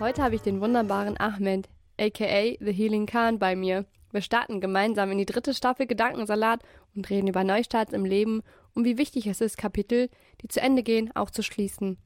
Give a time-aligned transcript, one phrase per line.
[0.00, 3.84] Heute habe ich den wunderbaren Ahmed, aka The Healing Khan, bei mir.
[4.12, 6.62] Wir starten gemeinsam in die dritte Staffel Gedankensalat
[6.94, 8.42] und reden über Neustarts im Leben
[8.76, 10.08] und wie wichtig es ist, Kapitel,
[10.40, 11.98] die zu Ende gehen, auch zu schließen.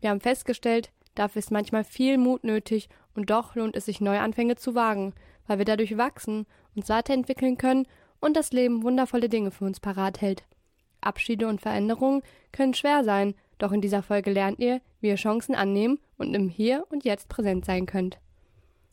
[0.00, 4.56] Wir haben festgestellt, dafür ist manchmal viel Mut nötig und doch lohnt es sich, Neuanfänge
[4.56, 5.14] zu wagen,
[5.46, 7.86] weil wir dadurch wachsen, uns weiterentwickeln können
[8.20, 10.42] und das Leben wundervolle Dinge für uns parat hält.
[11.00, 15.54] Abschiede und Veränderungen können schwer sein, doch in dieser Folge lernt ihr, wie ihr Chancen
[15.54, 18.18] annehmen und im Hier und Jetzt präsent sein könnt.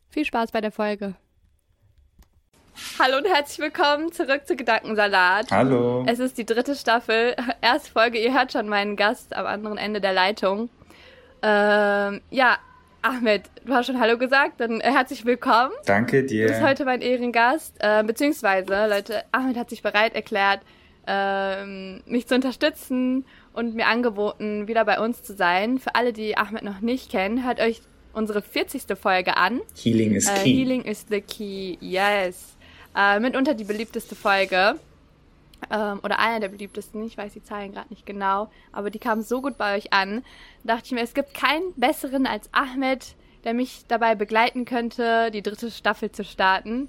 [0.10, 1.16] Viel Spaß bei der Folge.
[3.00, 5.50] Hallo und herzlich willkommen zurück zu Gedankensalat.
[5.52, 6.04] Hallo.
[6.08, 8.20] Es ist die dritte Staffel, erste Folge.
[8.20, 10.70] Ihr hört schon meinen Gast am anderen Ende der Leitung.
[11.42, 12.58] Ähm, ja,
[13.02, 15.72] Ahmed, du hast schon Hallo gesagt, dann herzlich willkommen.
[15.86, 16.48] Danke Du dir.
[16.48, 20.62] bist heute mein Ehrengast, äh, beziehungsweise, Leute, Ahmed hat sich bereit erklärt,
[21.08, 23.26] ähm, mich zu unterstützen
[23.56, 25.80] und mir angeboten, wieder bei uns zu sein.
[25.80, 27.82] Für alle, die Ahmed noch nicht kennen, hört euch
[28.14, 28.84] unsere 40.
[28.98, 29.62] Folge an.
[29.82, 30.54] Healing is Äh, key.
[30.54, 32.56] Healing is the key, yes.
[32.96, 34.76] Äh, mitunter die beliebteste Folge.
[35.72, 39.22] Ähm, oder einer der beliebtesten, ich weiß die Zahlen gerade nicht genau, aber die kam
[39.22, 40.24] so gut bei euch an.
[40.64, 45.32] Da dachte ich mir, es gibt keinen besseren als Ahmed, der mich dabei begleiten könnte,
[45.32, 46.88] die dritte Staffel zu starten.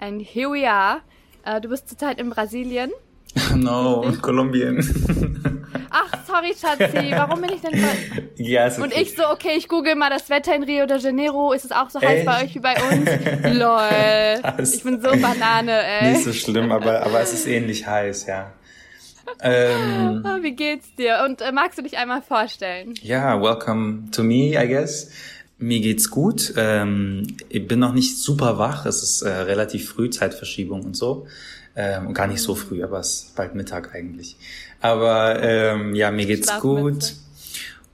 [0.00, 1.00] And here we are.
[1.44, 2.90] Äh, du bist zurzeit in Brasilien.
[3.56, 4.78] no, Kolumbien.
[5.90, 7.78] Ach, sorry, Schatzi, warum bin ich denn...
[7.78, 8.84] Ver ja, ist okay.
[8.84, 11.52] Und ich so, okay, ich google mal das Wetter in Rio de Janeiro.
[11.52, 12.26] Ist es auch so heiß Echt?
[12.26, 13.58] bei euch wie bei uns?
[13.58, 14.42] Lol.
[14.42, 14.74] Krass.
[14.74, 16.12] Ich bin so Banane, ey.
[16.12, 18.52] Nicht so schlimm, aber, aber es ist ähnlich heiß, ja.
[19.42, 21.22] Ähm, Ah, Wie geht's dir?
[21.24, 22.94] Und äh, magst du dich einmal vorstellen?
[23.02, 25.10] ja, welcome to me, I guess.
[25.58, 26.52] Mir geht's gut.
[26.56, 28.86] Ähm, ich bin noch nicht super wach.
[28.86, 31.26] Es ist äh, relativ früh, Zeitverschiebung und so.
[31.76, 34.36] Ähm, gar nicht so früh, aber es ist bald Mittag eigentlich.
[34.80, 37.14] Aber ähm, ja, mir geht's gut.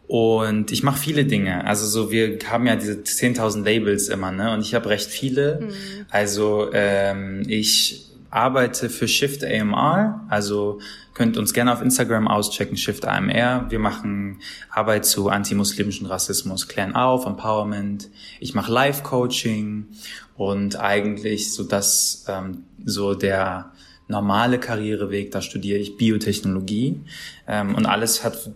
[0.07, 1.65] Und ich mache viele Dinge.
[1.67, 4.53] Also so, wir haben ja diese 10.000 Labels immer, ne?
[4.53, 5.69] Und ich habe recht viele.
[6.11, 10.27] Also ähm, ich arbeite für Shift AMR.
[10.29, 10.81] Also
[11.15, 13.67] könnt uns gerne auf Instagram auschecken, Shift AMR.
[13.69, 18.09] Wir machen Arbeit zu antimuslimischen Rassismus, klären auf, Empowerment.
[18.41, 19.87] Ich mache Live-Coaching
[20.35, 23.73] und eigentlich so das ähm, so der
[24.09, 25.31] normale Karriereweg.
[25.31, 27.01] Da studiere ich Biotechnologie
[27.47, 28.51] ähm, und alles hat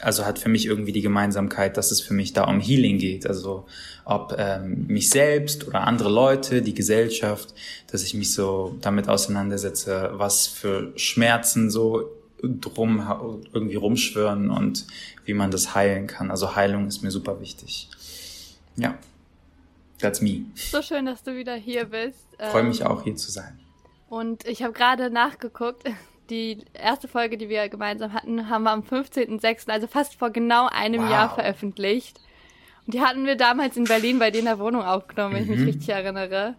[0.00, 3.26] also hat für mich irgendwie die Gemeinsamkeit, dass es für mich da um Healing geht.
[3.26, 3.66] Also
[4.04, 7.54] ob ähm, mich selbst oder andere Leute, die Gesellschaft,
[7.90, 12.10] dass ich mich so damit auseinandersetze, was für Schmerzen so
[12.42, 14.86] drum irgendwie rumschwören und
[15.24, 16.30] wie man das heilen kann.
[16.30, 17.88] Also Heilung ist mir super wichtig.
[18.76, 18.98] Ja,
[20.00, 20.44] that's me.
[20.54, 22.26] So schön, dass du wieder hier bist.
[22.50, 23.58] Freue Ähm, mich auch hier zu sein.
[24.10, 25.84] Und ich habe gerade nachgeguckt.
[26.30, 30.68] Die erste Folge, die wir gemeinsam hatten, haben wir am 15.06., also fast vor genau
[30.68, 31.10] einem Wow.
[31.10, 32.18] Jahr veröffentlicht.
[32.86, 35.48] Und die hatten wir damals in Berlin bei dir in der Wohnung aufgenommen, wenn ich
[35.48, 35.56] Mhm.
[35.56, 36.56] mich richtig erinnere.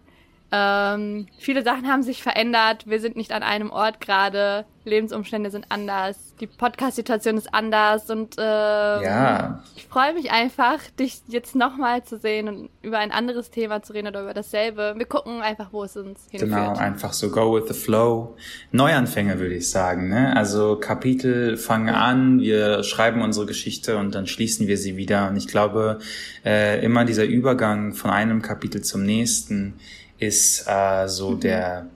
[0.52, 2.86] Ähm, viele Sachen haben sich verändert.
[2.86, 4.64] Wir sind nicht an einem Ort gerade.
[4.84, 6.34] Lebensumstände sind anders.
[6.40, 8.08] Die Podcast-Situation ist anders.
[8.08, 9.64] Und ähm, Ja.
[9.74, 13.92] ich freue mich einfach, dich jetzt nochmal zu sehen und über ein anderes Thema zu
[13.92, 14.94] reden oder über dasselbe.
[14.96, 16.52] Wir gucken einfach, wo es uns hinführt.
[16.52, 18.36] Genau, einfach so go with the flow.
[18.70, 20.08] Neuanfänge würde ich sagen.
[20.08, 20.36] Ne?
[20.36, 25.28] Also Kapitel fangen an, wir schreiben unsere Geschichte und dann schließen wir sie wieder.
[25.28, 25.98] Und ich glaube,
[26.44, 29.74] äh, immer dieser Übergang von einem Kapitel zum nächsten
[30.18, 31.86] ist äh, so der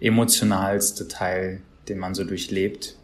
[0.00, 2.94] emotionalste Teil, den man so durchlebt.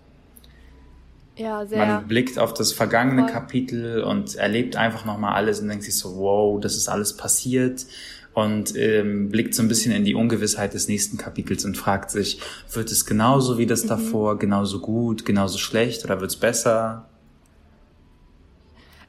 [1.36, 1.84] Ja, sehr.
[1.84, 3.32] Man blickt auf das vergangene Voll.
[3.32, 7.86] Kapitel und erlebt einfach nochmal alles und denkt sich so, wow, das ist alles passiert
[8.34, 12.40] und ähm, blickt so ein bisschen in die Ungewissheit des nächsten Kapitels und fragt sich,
[12.72, 13.68] wird es genauso wie Mhm.
[13.68, 17.08] das davor, genauso gut, genauso schlecht oder wird es besser?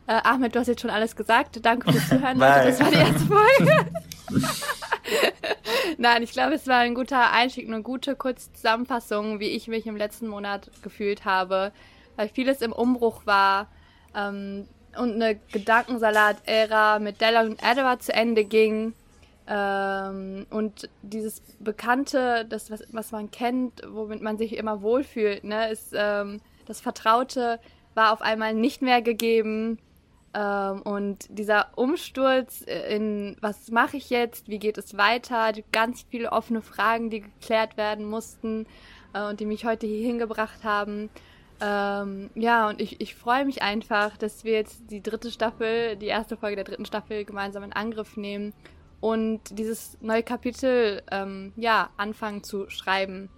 [0.07, 1.59] Äh, Ahmed, du hast jetzt schon alles gesagt.
[1.63, 2.37] Danke fürs Zuhören.
[2.37, 2.65] Leute.
[2.65, 3.85] Das war die erste Folge.
[5.97, 9.85] Nein, ich glaube, es war ein guter Einstieg, eine gute kurze Zusammenfassung, wie ich mich
[9.87, 11.71] im letzten Monat gefühlt habe.
[12.15, 13.67] weil vieles im Umbruch war
[14.15, 14.67] ähm,
[14.97, 18.93] und eine Gedankensalat-Ära mit Della und Edward zu Ende ging.
[19.47, 25.69] Ähm, und dieses Bekannte, das, was, was man kennt, womit man sich immer wohlfühlt, ne,
[25.69, 27.59] ist ähm, das Vertraute
[27.93, 29.77] war auf einmal nicht mehr gegeben.
[30.35, 36.33] Ähm, und dieser Umsturz in was mache ich jetzt, wie geht es weiter, ganz viele
[36.33, 38.67] offene Fragen, die geklärt werden mussten
[39.13, 41.09] äh, und die mich heute hier hingebracht haben.
[41.61, 46.07] Ähm, ja, und ich, ich freue mich einfach, dass wir jetzt die dritte Staffel, die
[46.07, 48.51] erste Folge der dritten Staffel gemeinsam in Angriff nehmen
[48.99, 53.29] und dieses neue Kapitel ähm, ja anfangen zu schreiben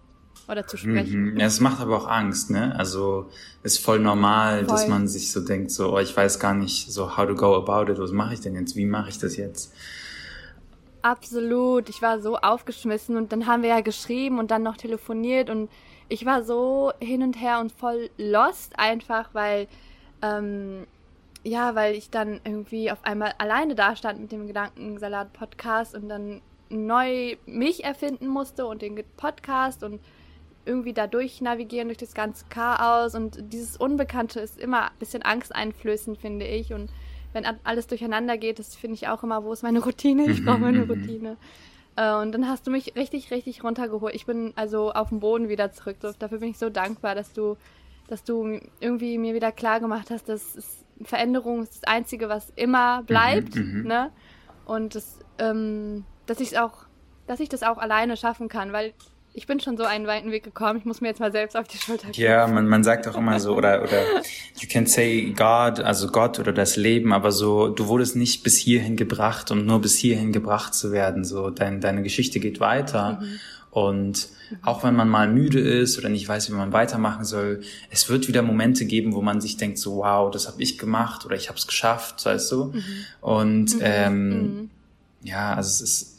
[0.48, 1.32] oder zu sprechen.
[1.32, 1.38] Mhm.
[1.38, 2.74] Ja, es macht aber auch Angst, ne?
[2.78, 3.30] Also
[3.64, 4.68] ist voll normal, voll.
[4.68, 7.56] dass man sich so denkt, so, oh, ich weiß gar nicht, so how to go
[7.56, 9.74] about it, was mache ich denn jetzt, wie mache ich das jetzt?
[11.02, 15.50] Absolut, ich war so aufgeschmissen und dann haben wir ja geschrieben und dann noch telefoniert
[15.50, 15.70] und
[16.10, 19.68] ich war so hin und her und voll lost einfach, weil
[20.22, 20.88] ähm,
[21.44, 26.42] ja, weil ich dann irgendwie auf einmal alleine da stand mit dem Gedankensalat-Podcast und dann
[26.70, 30.02] neu mich erfinden musste und den Podcast und
[30.68, 35.24] irgendwie da durch navigieren durch das ganze Chaos und dieses Unbekannte ist immer ein bisschen
[35.24, 36.74] angsteinflößend, finde ich.
[36.74, 36.92] Und
[37.34, 40.30] wenn alles durcheinander geht, das finde ich auch immer, wo ist meine Routine?
[40.30, 41.38] Ich brauche meine Routine.
[41.96, 44.14] Äh, und dann hast du mich richtig, richtig runtergeholt.
[44.14, 45.98] Ich bin also auf dem Boden wieder zurück.
[46.20, 47.58] Dafür bin ich so dankbar, dass du,
[48.08, 53.04] dass du irgendwie mir wieder klar gemacht hast, dass Veränderung ist das Einzige, was immer
[53.04, 53.56] bleibt.
[53.56, 53.88] Mhm, mhm.
[53.88, 54.12] ne?
[54.66, 56.86] Und das, ähm, dass ich auch,
[57.26, 58.94] dass ich das auch alleine schaffen kann, weil
[59.38, 61.68] ich bin schon so einen weiten Weg gekommen, ich muss mir jetzt mal selbst auf
[61.68, 62.28] die Schulter geben.
[62.28, 64.02] Ja, man, man sagt auch immer so, oder, oder
[64.60, 68.58] you can say God, also Gott oder das Leben, aber so, du wurdest nicht bis
[68.58, 71.24] hierhin gebracht, um nur bis hierhin gebracht zu werden.
[71.24, 73.20] So, dein, deine Geschichte geht weiter.
[73.22, 73.40] Mhm.
[73.70, 74.30] Und
[74.64, 77.62] auch wenn man mal müde ist oder nicht weiß, wie man weitermachen soll,
[77.92, 81.28] es wird wieder Momente geben, wo man sich denkt, so wow, das habe ich gemacht
[81.28, 82.64] oder ich habe es geschafft, weißt du?
[82.74, 82.84] Mhm.
[83.22, 83.82] Und mhm.
[83.84, 84.70] Ähm, mhm.
[85.22, 86.17] ja, also es ist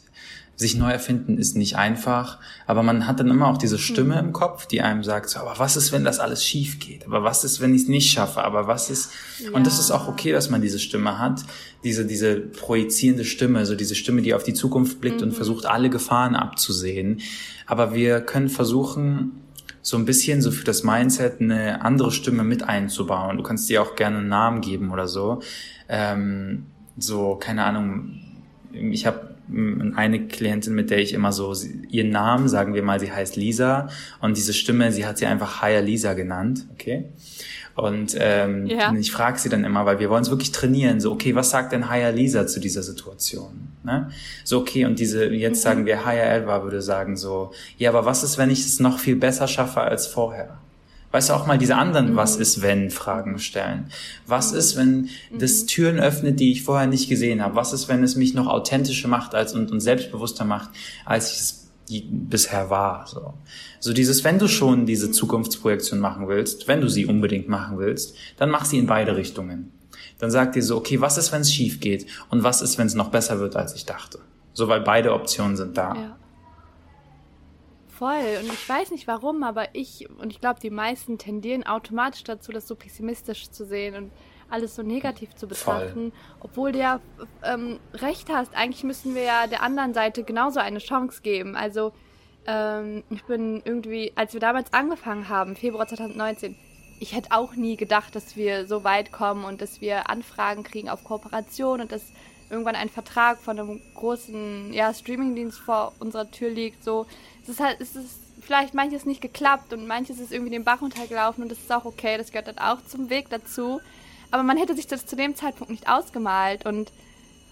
[0.59, 4.27] sich neu erfinden ist nicht einfach, aber man hat dann immer auch diese Stimme mhm.
[4.27, 7.05] im Kopf, die einem sagt, so, aber was ist, wenn das alles schief geht?
[7.05, 8.43] Aber was ist, wenn ich es nicht schaffe?
[8.43, 9.09] Aber was ist,
[9.41, 9.51] ja.
[9.51, 11.45] und das ist auch okay, dass man diese Stimme hat,
[11.85, 15.27] diese, diese projizierende Stimme, so diese Stimme, die auf die Zukunft blickt mhm.
[15.27, 17.21] und versucht, alle Gefahren abzusehen.
[17.65, 19.31] Aber wir können versuchen,
[19.81, 23.37] so ein bisschen so für das Mindset eine andere Stimme mit einzubauen.
[23.37, 25.39] Du kannst dir auch gerne einen Namen geben oder so.
[25.87, 26.65] Ähm,
[26.97, 28.19] so, keine Ahnung,
[28.73, 29.38] ich habe
[29.95, 31.53] eine Klientin, mit der ich immer so
[31.89, 33.89] ihren Namen, sagen wir mal, sie heißt Lisa
[34.21, 37.05] und diese Stimme, sie hat sie einfach Higher Lisa genannt, okay?
[37.75, 38.93] Und ähm, ja.
[38.93, 41.71] ich frage sie dann immer, weil wir wollen es wirklich trainieren, so okay, was sagt
[41.71, 43.69] denn Higher Lisa zu dieser Situation?
[43.83, 44.09] Ne?
[44.43, 45.61] So okay, und diese, jetzt mhm.
[45.61, 48.99] sagen wir, Higher Elva würde sagen so, ja, aber was ist, wenn ich es noch
[48.99, 50.57] viel besser schaffe als vorher?
[51.11, 52.15] Weißt du, auch mal diese anderen mhm.
[52.15, 53.91] Was ist, wenn Fragen stellen.
[54.27, 55.67] Was ist, wenn das mhm.
[55.67, 57.55] Türen öffnet, die ich vorher nicht gesehen habe?
[57.55, 60.69] Was ist, wenn es mich noch authentischer macht als und, und selbstbewusster macht,
[61.05, 63.07] als ich es bisher war?
[63.07, 63.33] So.
[63.79, 65.13] so dieses, wenn du schon diese mhm.
[65.13, 69.71] Zukunftsprojektion machen willst, wenn du sie unbedingt machen willst, dann mach sie in beide Richtungen.
[70.19, 72.05] Dann sag dir so, okay, was ist, wenn es schief geht?
[72.29, 74.19] Und was ist, wenn es noch besser wird, als ich dachte?
[74.53, 75.95] So, weil beide Optionen sind da.
[75.95, 76.18] Ja.
[77.99, 78.39] Voll.
[78.41, 82.53] Und ich weiß nicht warum, aber ich und ich glaube, die meisten tendieren automatisch dazu,
[82.53, 84.11] das so pessimistisch zu sehen und
[84.49, 86.39] alles so negativ zu betrachten, Voll.
[86.39, 87.01] obwohl du ja
[87.43, 88.55] ähm, recht hast.
[88.55, 91.57] Eigentlich müssen wir ja der anderen Seite genauso eine Chance geben.
[91.57, 91.91] Also
[92.47, 96.55] ähm, ich bin irgendwie, als wir damals angefangen haben, Februar 2019,
[97.01, 100.87] ich hätte auch nie gedacht, dass wir so weit kommen und dass wir Anfragen kriegen
[100.87, 102.13] auf Kooperation und dass
[102.49, 106.83] irgendwann ein Vertrag von einem großen ja, Streamingdienst vor unserer Tür liegt.
[106.83, 107.05] So,
[107.43, 110.81] es ist halt, es ist vielleicht manches nicht geklappt und manches ist irgendwie den Bach
[110.81, 113.79] runtergelaufen und das ist auch okay, das gehört dann auch zum Weg dazu.
[114.31, 116.91] Aber man hätte sich das zu dem Zeitpunkt nicht ausgemalt und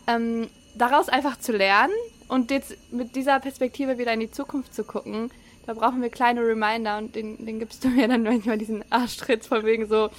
[0.08, 1.94] ähm, daraus einfach zu lernen
[2.27, 5.32] und jetzt mit dieser Perspektive wieder in die Zukunft zu gucken,
[5.66, 9.46] da brauchen wir kleine Reminder und den, den gibst du mir dann manchmal diesen Arschtritt
[9.46, 10.10] von wegen so,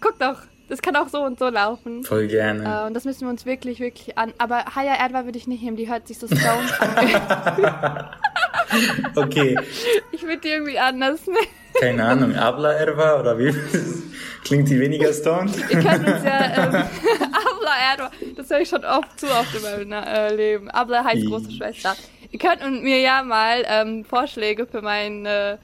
[0.00, 2.04] guck doch, das kann auch so und so laufen.
[2.04, 2.82] Voll gerne.
[2.82, 4.32] Äh, und das müssen wir uns wirklich, wirklich an.
[4.38, 8.08] Aber Haya Erdwa würde ich nicht nehmen, die hört sich so stoned an.
[9.16, 9.58] okay.
[10.12, 11.38] Ich würde die irgendwie anders nehmen.
[11.80, 13.52] Keine Ahnung, Abla Erwa oder wie?
[14.44, 15.56] Klingt die weniger stoned?
[15.70, 16.74] Ihr könnt uns ja, ähm,
[17.32, 20.70] Abla Erwa, das höre ich schon oft zu oft in meinem äh, Leben.
[20.70, 21.96] Abla heißt große Schwester.
[22.30, 25.58] Ihr könnt mir ja mal ähm, Vorschläge für meinen äh,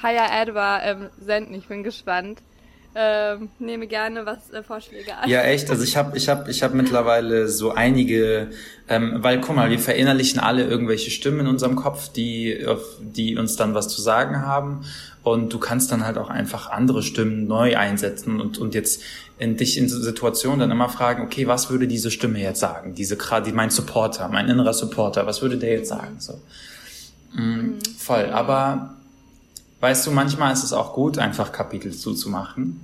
[0.00, 1.54] Haya Erwa ähm, senden.
[1.54, 2.38] Ich bin gespannt
[2.94, 5.28] ähm, nehme gerne was äh, Vorschläge an.
[5.28, 5.70] Ja, echt.
[5.70, 8.50] Also ich habe ich hab, ich hab mittlerweile so einige,
[8.88, 12.66] ähm, weil guck mal, wir verinnerlichen alle irgendwelche Stimmen in unserem Kopf, die,
[13.00, 14.84] die uns dann was zu sagen haben.
[15.22, 19.02] Und du kannst dann halt auch einfach andere Stimmen neu einsetzen und, und jetzt
[19.38, 22.94] in dich in Situationen dann immer fragen, okay, was würde diese Stimme jetzt sagen?
[22.94, 26.16] Diese gerade, mein Supporter, mein innerer Supporter, was würde der jetzt sagen?
[26.18, 26.40] So.
[27.32, 27.78] Mm, mhm.
[27.98, 28.26] Voll.
[28.26, 28.96] Aber
[29.82, 32.80] weißt du, manchmal ist es auch gut, einfach Kapitel zuzumachen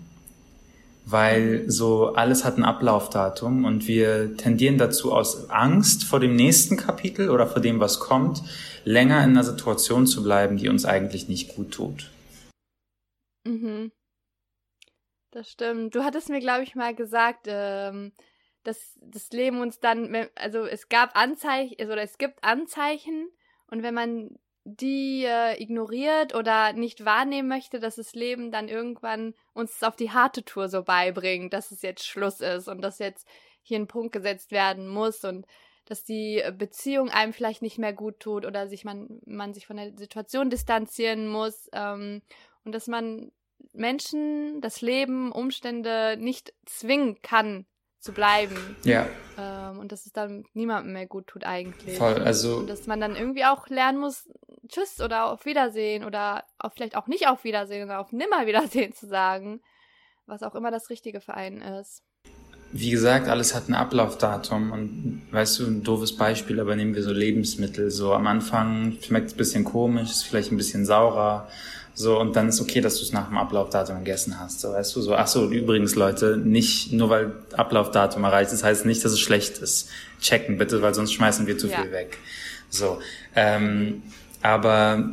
[1.11, 6.77] weil so alles hat ein Ablaufdatum und wir tendieren dazu aus Angst vor dem nächsten
[6.77, 8.43] Kapitel oder vor dem, was kommt,
[8.85, 12.11] länger in einer Situation zu bleiben, die uns eigentlich nicht gut tut.
[13.45, 13.91] Mhm.
[15.31, 15.95] Das stimmt.
[15.95, 18.13] Du hattest mir, glaube ich, mal gesagt, ähm,
[18.65, 23.31] dass das Leben uns dann, also es gab Anzeichen, oder es gibt Anzeichen
[23.71, 29.35] und wenn man die äh, ignoriert oder nicht wahrnehmen möchte, dass das Leben dann irgendwann
[29.55, 33.27] uns auf die harte Tour so beibringt, dass es jetzt Schluss ist und dass jetzt
[33.63, 35.47] hier ein Punkt gesetzt werden muss und
[35.85, 39.77] dass die Beziehung einem vielleicht nicht mehr gut tut oder sich man, man sich von
[39.77, 42.23] der Situation distanzieren muss ähm,
[42.65, 43.33] und dass man
[43.73, 47.67] Menschen, das Leben, Umstände nicht zwingen kann,
[48.01, 48.77] zu bleiben.
[48.85, 49.09] Ja.
[49.37, 51.99] Ähm, und dass es dann niemandem mehr gut tut eigentlich.
[51.99, 52.59] Voll, also.
[52.59, 54.29] Und dass man dann irgendwie auch lernen muss,
[54.69, 59.07] Tschüss oder auf Wiedersehen oder auf, vielleicht auch nicht auf Wiedersehen oder auf Nimmerwiedersehen zu
[59.07, 59.61] sagen,
[60.27, 62.03] was auch immer das Richtige für einen ist.
[62.71, 67.03] Wie gesagt, alles hat ein Ablaufdatum und weißt du, ein doofes Beispiel, aber nehmen wir
[67.03, 67.91] so Lebensmittel.
[67.91, 71.49] So am Anfang schmeckt es ein bisschen komisch, ist vielleicht ein bisschen saurer
[71.99, 74.61] so, und dann ist okay, dass du es nach dem Ablaufdatum gegessen hast.
[74.61, 78.87] So, weißt du, so, ach so, übrigens, Leute, nicht nur weil Ablaufdatum erreicht ist, heißt
[78.87, 79.89] nicht, dass es schlecht ist.
[80.21, 81.81] Checken bitte, weil sonst schmeißen wir zu ja.
[81.81, 82.19] viel weg.
[82.71, 83.01] So,
[83.35, 84.05] ähm,
[84.43, 85.11] aber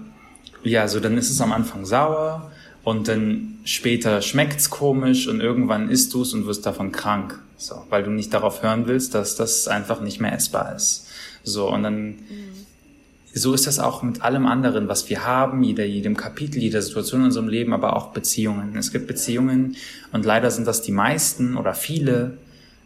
[0.63, 2.51] ja, so dann ist es am Anfang sauer
[2.83, 7.39] und dann später schmeckt's komisch und irgendwann isst du's und wirst davon krank.
[7.57, 11.07] So, weil du nicht darauf hören willst, dass das einfach nicht mehr essbar ist.
[11.43, 12.65] So, und dann mhm
[13.37, 17.19] so ist das auch mit allem anderen, was wir haben, jeder, jedem Kapitel, jeder Situation
[17.19, 18.77] in unserem Leben, aber auch Beziehungen.
[18.77, 19.75] Es gibt Beziehungen
[20.13, 22.37] und leider sind das die meisten oder viele,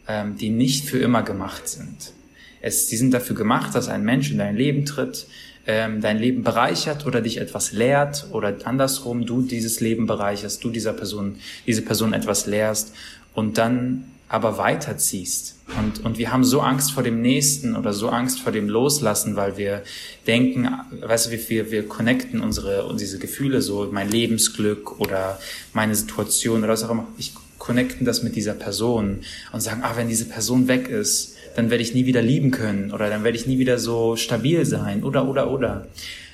[0.08, 2.14] ähm, die nicht für immer gemacht sind.
[2.62, 5.28] Es, die sind dafür gemacht, dass ein Mensch in dein Leben tritt,
[5.70, 10.72] ähm, dein Leben bereichert oder dich etwas lehrt oder andersrum du dieses Leben bereicherst, du
[10.72, 11.36] dieser Person,
[11.68, 12.96] diese Person etwas lehrst
[13.36, 15.58] und dann aber weiterziehst.
[15.78, 19.36] Und, und wir haben so Angst vor dem Nächsten oder so Angst vor dem Loslassen,
[19.36, 19.84] weil wir
[20.26, 20.68] denken,
[21.02, 25.40] weißt du, wir, wir connecten unsere, und diese Gefühle so, mein Lebensglück oder
[25.74, 27.08] meine Situation oder was auch immer.
[27.20, 29.20] Ich connecten das mit dieser Person
[29.54, 32.92] und sagen, ah, wenn diese Person weg ist, dann werde ich nie wieder lieben können
[32.92, 35.88] oder dann werde ich nie wieder so stabil sein oder, oder, oder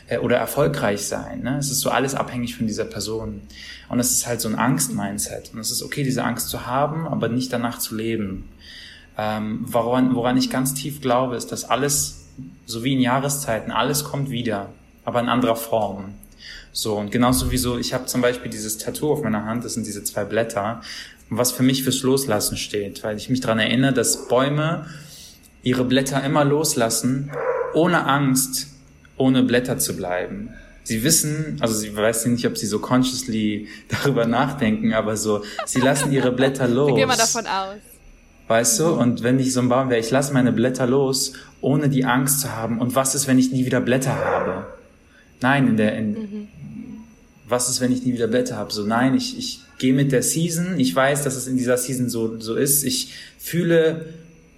[0.08, 1.42] äh, oder erfolgreich sein.
[1.42, 1.58] Ne?
[1.58, 3.42] Es ist so alles abhängig von dieser Person.
[3.90, 5.52] Und es ist halt so ein Angst-Mindset.
[5.54, 8.50] Und es ist okay, diese Angst zu haben, aber nicht danach zu leben.
[9.18, 12.26] Ähm, woran, woran ich ganz tief glaube, ist, dass alles,
[12.66, 14.70] so wie in Jahreszeiten, alles kommt wieder,
[15.06, 16.16] aber in anderer Form.
[16.72, 19.76] So, und genauso wie so, ich habe zum Beispiel dieses Tattoo auf meiner Hand, das
[19.76, 20.82] sind diese zwei Blätter,
[21.30, 24.86] was für mich fürs Loslassen steht, weil ich mich daran erinnere, dass Bäume
[25.64, 27.32] ihre Blätter immer loslassen,
[27.74, 28.68] ohne Angst,
[29.18, 30.50] ohne Blätter zu bleiben.
[30.84, 35.82] Sie wissen, also sie weiß nicht, ob sie so consciously darüber nachdenken, aber so, sie
[35.82, 36.90] lassen ihre Blätter los.
[36.92, 37.80] Wir gehen mal davon aus.
[38.48, 38.90] Weißt du?
[38.90, 42.42] Und wenn ich so ein Baum wäre, ich lasse meine Blätter los, ohne die Angst
[42.42, 42.80] zu haben.
[42.80, 44.68] Und was ist, wenn ich nie wieder Blätter habe?
[45.42, 46.48] Nein, in der, in, mhm.
[47.48, 48.72] was ist, wenn ich nie wieder Blätter habe?
[48.72, 50.80] So, nein, ich, ich gehe mit der Season.
[50.80, 52.84] Ich weiß, dass es in dieser Season so, so ist.
[52.84, 54.06] Ich fühle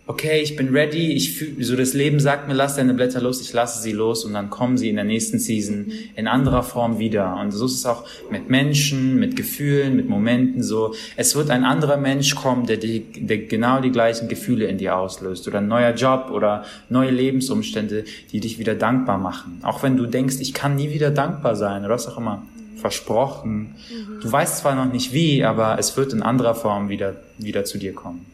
[0.08, 3.42] okay, ich bin ready, ich fühle, so das Leben sagt mir, lass deine Blätter los,
[3.42, 6.98] ich lasse sie los und dann kommen sie in der nächsten Season in anderer Form
[6.98, 7.38] wieder.
[7.40, 10.96] Und so ist es auch mit Menschen, mit Gefühlen, mit Momenten so.
[11.18, 14.98] Es wird ein anderer Mensch kommen, der, die, der genau die gleichen Gefühle in dir
[14.98, 19.60] auslöst oder ein neuer Job oder neue Lebensumstände, die dich wieder dankbar machen.
[19.62, 22.44] Auch wenn du denkst, ich kann nie wieder dankbar sein oder was auch immer.
[22.88, 23.76] Versprochen.
[23.90, 24.22] Mhm.
[24.22, 27.78] Du weißt zwar noch nicht wie, aber es wird in anderer Form wieder, wieder zu
[27.78, 28.26] dir kommen.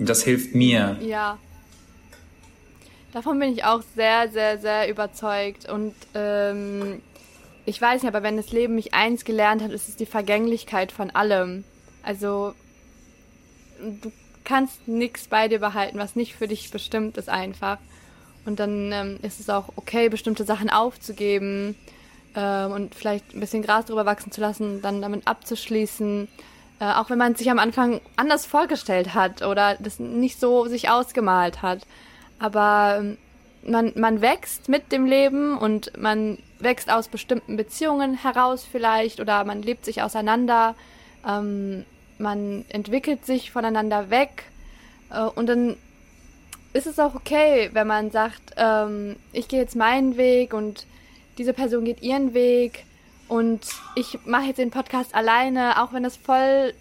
[0.00, 0.96] Und das hilft mir.
[1.00, 1.38] Ja.
[3.12, 5.68] Davon bin ich auch sehr, sehr, sehr überzeugt.
[5.68, 7.00] Und ähm,
[7.66, 10.90] ich weiß nicht, aber wenn das Leben mich eins gelernt hat, ist es die Vergänglichkeit
[10.90, 11.62] von allem.
[12.02, 12.54] Also
[13.80, 14.10] du
[14.42, 17.78] kannst nichts bei dir behalten, was nicht für dich bestimmt ist einfach.
[18.44, 21.76] Und dann ähm, ist es auch okay, bestimmte Sachen aufzugeben
[22.38, 26.28] ähm, und vielleicht ein bisschen Gras drüber wachsen zu lassen, dann damit abzuschließen
[26.80, 30.88] äh, auch wenn man sich am Anfang anders vorgestellt hat oder das nicht so sich
[30.88, 31.86] ausgemalt hat.
[32.38, 33.18] Aber ähm,
[33.64, 39.44] man, man wächst mit dem Leben und man wächst aus bestimmten Beziehungen heraus vielleicht oder
[39.44, 40.76] man lebt sich auseinander.
[41.26, 41.84] Ähm,
[42.18, 44.44] man entwickelt sich voneinander weg.
[45.10, 45.76] Äh, und dann
[46.74, 50.86] ist es auch okay, wenn man sagt, ähm, ich gehe jetzt meinen Weg und
[51.38, 52.84] diese Person geht ihren Weg
[53.28, 53.60] Und
[53.94, 56.72] ich mache jetzt den Podcast alleine, auch wenn es voll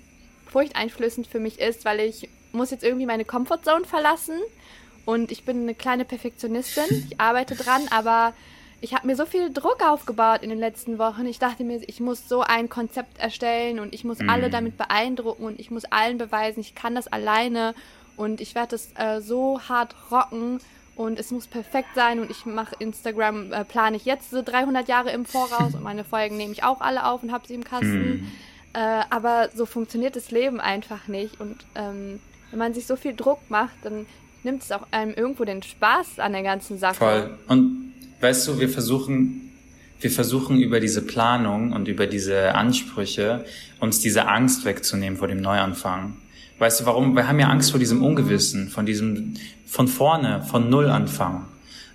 [0.48, 4.40] furchteinflößend für mich ist, weil ich muss jetzt irgendwie meine Comfortzone verlassen.
[5.06, 7.06] Und ich bin eine kleine Perfektionistin.
[7.10, 8.34] Ich arbeite dran, aber
[8.80, 11.26] ich habe mir so viel Druck aufgebaut in den letzten Wochen.
[11.26, 14.30] Ich dachte mir, ich muss so ein Konzept erstellen und ich muss mm.
[14.30, 17.74] alle damit beeindrucken und ich muss allen beweisen, ich kann das alleine
[18.18, 20.60] und ich werde das äh, so hart rocken
[20.98, 24.88] und es muss perfekt sein und ich mache Instagram, äh, plane ich jetzt so 300
[24.88, 27.64] Jahre im Voraus und meine Folgen nehme ich auch alle auf und habe sie im
[27.64, 28.10] Kasten.
[28.10, 28.28] Mm.
[28.74, 33.14] Äh, aber so funktioniert das Leben einfach nicht und ähm, wenn man sich so viel
[33.16, 34.08] Druck macht, dann
[34.44, 36.96] nimmt es auch einem irgendwo den Spaß an der ganzen Sache.
[36.96, 37.38] Voll.
[37.48, 39.52] Und weißt du, wir versuchen,
[40.00, 43.46] wir versuchen über diese Planung und über diese Ansprüche
[43.80, 46.18] uns diese Angst wegzunehmen vor dem Neuanfang.
[46.60, 47.16] Weißt du warum?
[47.16, 49.36] Wir haben ja Angst vor diesem Ungewissen, von diesem,
[49.66, 51.46] von vorne, von Null anfangen.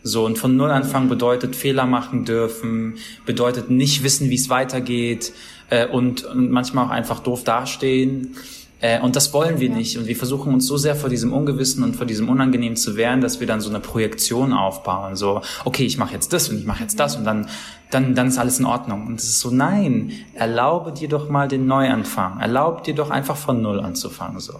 [0.04, 5.33] So, und von Null anfangen bedeutet Fehler machen dürfen, bedeutet nicht wissen, wie es weitergeht
[5.71, 8.37] äh, und, und manchmal auch einfach doof dastehen.
[8.82, 9.96] Äh, und das wollen wir nicht.
[9.96, 13.20] Und wir versuchen uns so sehr vor diesem Ungewissen und vor diesem Unangenehm zu wehren,
[13.20, 15.16] dass wir dann so eine Projektion aufbauen.
[15.16, 17.48] So, okay, ich mache jetzt das und ich mache jetzt das und dann,
[17.90, 19.06] dann, dann ist alles in Ordnung.
[19.06, 22.40] Und es ist so, nein, erlaube dir doch mal den Neuanfang.
[22.40, 24.40] Erlaube dir doch einfach von Null anzufangen.
[24.40, 24.54] So.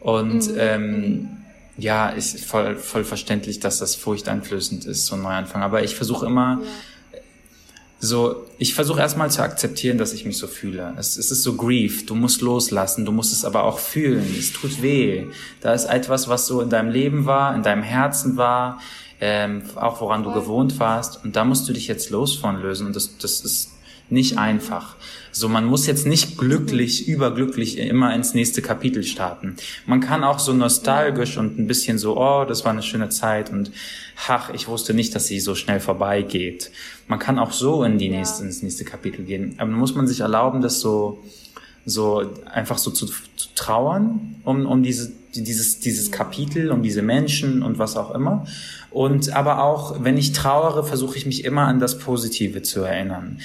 [0.00, 0.56] Und mhm.
[0.58, 1.28] ähm,
[1.76, 5.62] ja, ist voll, voll verständlich, dass das furchteinflößend ist, so ein Neuanfang.
[5.62, 6.68] Aber ich versuche immer, ja
[7.98, 10.94] so, ich versuche erstmal zu akzeptieren, dass ich mich so fühle.
[10.98, 14.52] Es, es ist so Grief, du musst loslassen, du musst es aber auch fühlen, es
[14.52, 15.26] tut weh.
[15.62, 18.80] Da ist etwas, was so in deinem Leben war, in deinem Herzen war,
[19.20, 22.86] ähm, auch woran du gewohnt warst und da musst du dich jetzt los von lösen
[22.86, 23.70] und das, das ist
[24.10, 24.96] nicht einfach.
[25.38, 29.56] So, man muss jetzt nicht glücklich, überglücklich immer ins nächste Kapitel starten.
[29.84, 33.52] Man kann auch so nostalgisch und ein bisschen so, oh, das war eine schöne Zeit
[33.52, 33.70] und
[34.28, 36.70] ach, ich wusste nicht, dass sie so schnell vorbeigeht.
[37.06, 39.56] Man kann auch so in die nächste, ins nächste Kapitel gehen.
[39.58, 41.22] Aber dann muss man sich erlauben, das so,
[41.84, 47.62] so einfach so zu, zu trauern um, um diese, dieses, dieses Kapitel, um diese Menschen
[47.62, 48.46] und was auch immer.
[48.90, 53.38] Und aber auch, wenn ich trauere, versuche ich mich immer an das Positive zu erinnern.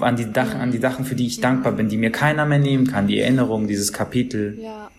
[0.00, 2.58] An die Dachen, an die Dachen, für die ich dankbar bin, die mir keiner mehr
[2.58, 4.58] nehmen kann, die Erinnerung, dieses Kapitel.
[4.60, 4.90] Ja.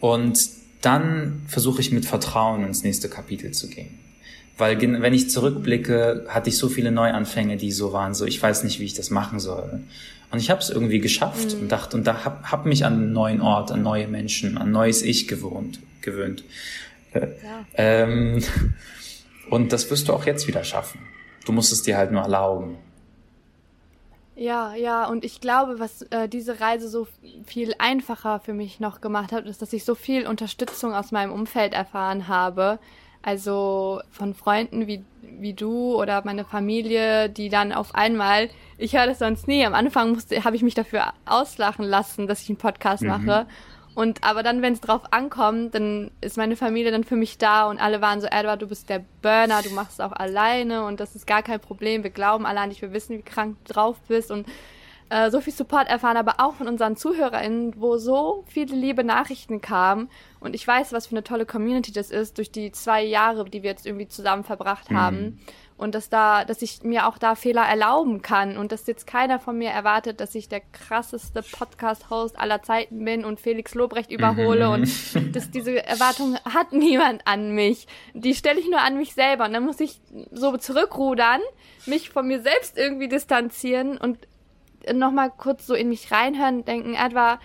[0.00, 0.38] Und
[0.80, 3.98] dann versuche ich mit Vertrauen ins nächste Kapitel zu gehen.
[4.56, 8.64] Weil wenn ich zurückblicke, hatte ich so viele Neuanfänge, die so waren, so ich weiß
[8.64, 9.80] nicht, wie ich das machen soll.
[10.30, 11.62] Und ich habe es irgendwie geschafft mhm.
[11.62, 14.70] und dachte und da hab, hab mich an einen neuen Ort, an neue Menschen, an
[14.70, 16.44] neues Ich gewohnt, gewöhnt.
[17.14, 17.28] Ja.
[17.74, 18.42] Ähm,
[19.50, 21.00] und das wirst du auch jetzt wieder schaffen.
[21.46, 22.76] Du musst es dir halt nur erlauben.
[24.36, 27.06] Ja, ja, und ich glaube, was äh, diese Reise so
[27.46, 31.32] viel einfacher für mich noch gemacht hat, ist, dass ich so viel Unterstützung aus meinem
[31.32, 32.80] Umfeld erfahren habe.
[33.22, 39.06] Also von Freunden wie, wie du oder meine Familie, die dann auf einmal, ich höre
[39.06, 42.58] das sonst nie, am Anfang musste, habe ich mich dafür auslachen lassen, dass ich einen
[42.58, 43.08] Podcast mhm.
[43.08, 43.46] mache.
[43.94, 47.68] Und aber dann, wenn es drauf ankommt, dann ist meine Familie dann für mich da
[47.68, 50.98] und alle waren so, Edward, du bist der Burner, du machst es auch alleine und
[50.98, 52.02] das ist gar kein Problem.
[52.02, 54.46] Wir glauben alle an dich, wir wissen, wie krank du drauf bist und
[55.10, 59.60] äh, so viel Support erfahren, aber auch von unseren ZuhörerInnen, wo so viele liebe Nachrichten
[59.60, 60.08] kamen.
[60.40, 63.62] Und ich weiß, was für eine tolle Community das ist, durch die zwei Jahre, die
[63.62, 64.96] wir jetzt irgendwie zusammen verbracht mhm.
[64.96, 65.40] haben.
[65.84, 69.38] Und dass da, dass ich mir auch da Fehler erlauben kann und dass jetzt keiner
[69.38, 74.66] von mir erwartet, dass ich der krasseste Podcast-Host aller Zeiten bin und Felix Lobrecht überhole
[74.68, 74.72] mhm.
[74.72, 77.86] und dass diese Erwartung hat niemand an mich.
[78.14, 80.00] Die stelle ich nur an mich selber und dann muss ich
[80.32, 81.42] so zurückrudern,
[81.84, 84.16] mich von mir selbst irgendwie distanzieren und
[84.90, 87.38] nochmal kurz so in mich reinhören, denken, etwa,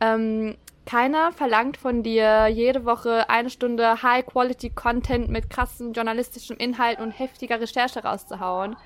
[0.00, 7.10] ähm, keiner verlangt von dir jede Woche eine Stunde High-Quality-Content mit krassen journalistischem Inhalt und
[7.10, 8.76] heftiger Recherche rauszuhauen.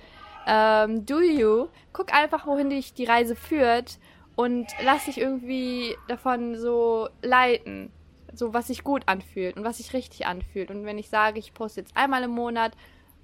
[0.46, 1.68] Ähm, do you?
[1.92, 3.98] Guck einfach, wohin dich die Reise führt
[4.36, 7.92] und lass dich irgendwie davon so leiten.
[8.32, 10.70] So, was sich gut anfühlt und was sich richtig anfühlt.
[10.70, 12.72] Und wenn ich sage, ich poste jetzt einmal im Monat,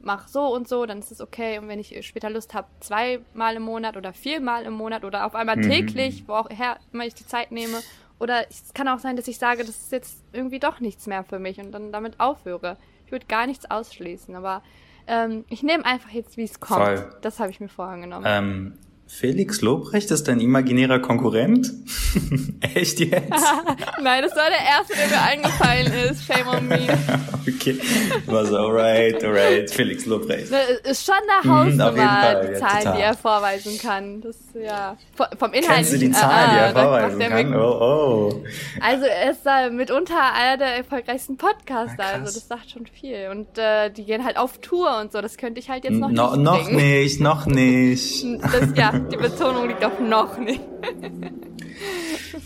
[0.01, 1.59] mach so und so, dann ist es okay.
[1.59, 5.35] Und wenn ich später Lust habe, zweimal im Monat oder viermal im Monat oder auf
[5.35, 5.63] einmal mhm.
[5.63, 7.81] täglich, wo auch her immer ich die Zeit nehme.
[8.19, 11.25] Oder es kann auch sein, dass ich sage, das ist jetzt irgendwie doch nichts mehr
[11.25, 12.77] für mich und dann damit aufhöre.
[13.07, 14.63] Ich würde gar nichts ausschließen, aber
[15.07, 16.85] ähm, ich nehme einfach jetzt, wie es kommt.
[16.85, 17.17] Voll.
[17.23, 18.25] Das habe ich mir vorgenommen.
[18.27, 21.71] Ähm, Felix Lobrecht ist dein imaginärer Konkurrent?
[22.75, 23.31] Echt jetzt?
[24.03, 26.25] Nein, das war der erste, der mir eingefallen ist.
[26.25, 26.81] Shame on me.
[27.49, 27.79] okay,
[28.27, 29.71] war so, alright, alright.
[29.71, 30.51] Felix Lobrecht.
[30.51, 34.21] Das ist schon eine Hausnummer, mhm, die Zahlen, ja, die er vorweisen kann.
[34.23, 34.97] Das, ja,
[35.39, 35.77] vom Inhalt.
[35.77, 37.55] Kennst du die Zahlen, die er vorweisen kann?
[37.55, 38.45] Oh, oh.
[38.81, 42.03] Also, er ist da mitunter einer der erfolgreichsten Podcaster.
[42.03, 43.29] Ja, also, das sagt schon viel.
[43.31, 45.21] Und äh, die gehen halt auf Tour und so.
[45.21, 46.77] Das könnte ich halt jetzt noch no, nicht Noch bringen.
[46.77, 48.25] nicht, noch nicht.
[48.43, 50.61] Das, ja, die Betonung liegt auf noch nicht.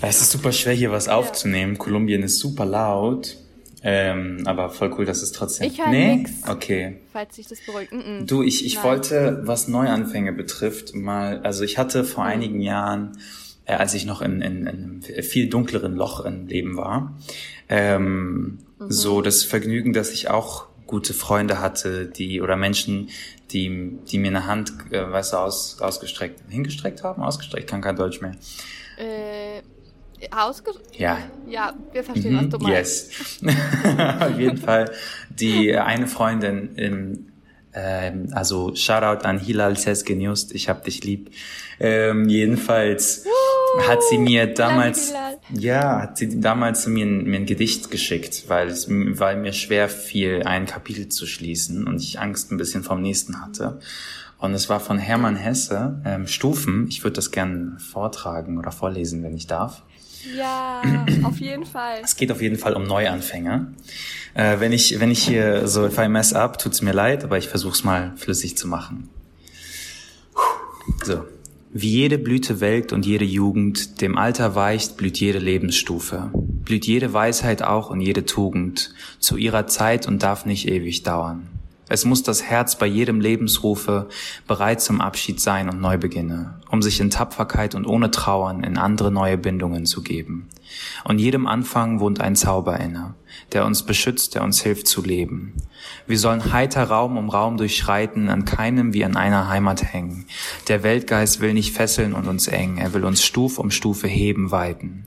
[0.03, 1.75] es ist super schwer, hier was aufzunehmen.
[1.75, 1.79] Ja.
[1.79, 3.37] Kolumbien ist super laut.
[3.83, 5.69] Ähm, aber voll cool, dass es trotzdem.
[5.69, 6.17] Ich höre nee?
[6.17, 6.33] nix.
[6.49, 6.97] Okay.
[7.13, 7.93] Falls sich das beruhigt.
[7.93, 8.27] Mm -mm.
[8.27, 12.31] Du, ich, ich wollte, was Neuanfänge betrifft, mal, also ich hatte vor mhm.
[12.31, 13.19] einigen Jahren,
[13.67, 17.17] äh, als ich noch in, in, in einem viel dunkleren Loch im Leben war,
[17.69, 18.91] ähm, mhm.
[18.91, 23.11] so das Vergnügen, dass ich auch gute Freunde hatte, die oder Menschen,
[23.51, 27.97] die, die mir eine Hand, äh, weißt du, aus, ausgestreckt, hingestreckt haben, ausgestreckt, kann kein
[27.97, 28.33] Deutsch mehr.
[28.97, 29.63] Äh,
[30.31, 30.99] ausgestreckt?
[30.99, 31.19] Ja.
[31.49, 33.43] Ja, wir verstehen, mhm, was du meinst.
[33.43, 33.57] Yes.
[34.21, 34.91] Auf jeden Fall.
[35.31, 37.29] Die eine Freundin im
[37.75, 41.31] ähm, also Shoutout an Hilal Sesgeniust, ich hab dich lieb.
[41.79, 43.25] Ähm, jedenfalls
[43.87, 45.13] hat sie mir damals,
[45.53, 49.89] ja, hat sie damals mir ein, mir ein Gedicht geschickt, weil es, weil mir schwer
[49.89, 53.81] fiel, ein Kapitel zu schließen und ich Angst ein bisschen vom nächsten hatte.
[54.39, 56.87] Und es war von Hermann Hesse, ähm, Stufen.
[56.89, 59.83] Ich würde das gern vortragen oder vorlesen, wenn ich darf.
[60.37, 60.83] Ja,
[61.25, 62.01] auf jeden Fall.
[62.03, 63.69] Es geht auf jeden Fall um Neuanfänger.
[64.35, 67.39] Äh, wenn ich wenn ich hier so if I mess up, tut's mir leid, aber
[67.39, 69.09] ich versuch's mal flüssig zu machen.
[71.05, 71.25] So.
[71.71, 77.13] Wie jede Blüte welkt und jede Jugend, dem Alter weicht, blüht jede Lebensstufe, blüht jede
[77.13, 81.47] Weisheit auch und jede Tugend, zu ihrer Zeit und darf nicht ewig dauern.
[81.91, 84.09] Es muss das Herz bei jedem Lebensrufe
[84.47, 89.11] bereit zum Abschied sein und Neubeginne, um sich in Tapferkeit und ohne Trauern in andere
[89.11, 90.49] neue Bindungen zu geben.
[91.05, 93.15] Und jedem Anfang wohnt ein Zauber inne,
[93.53, 95.55] der uns beschützt, der uns hilft zu leben.
[96.07, 100.27] Wir sollen heiter Raum um Raum durchschreiten, an keinem wie an einer Heimat hängen.
[100.69, 104.51] Der Weltgeist will nicht fesseln und uns eng, er will uns Stuf um Stufe heben,
[104.51, 105.07] weiten.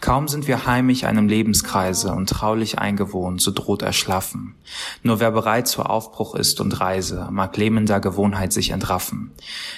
[0.00, 4.54] Kaum sind wir heimisch einem Lebenskreise und traulich eingewohnt, so droht erschlaffen.
[5.02, 9.32] Nur wer bereit zu Aufbruch ist und Reise, mag lähmender Gewohnheit sich entraffen.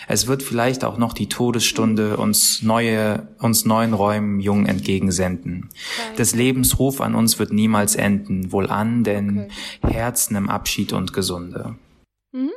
[0.06, 5.70] Es wird vielleicht auch noch die Todesstunde uns neue, uns neuen Räumen jung entgegensenden.
[6.18, 9.50] Des Lebens Ruf an uns wird niemals enden, wohl an, denn
[9.83, 9.94] okay.
[9.94, 11.76] Herzen im Abschied und Gesunde.
[12.33, 12.50] Mhm.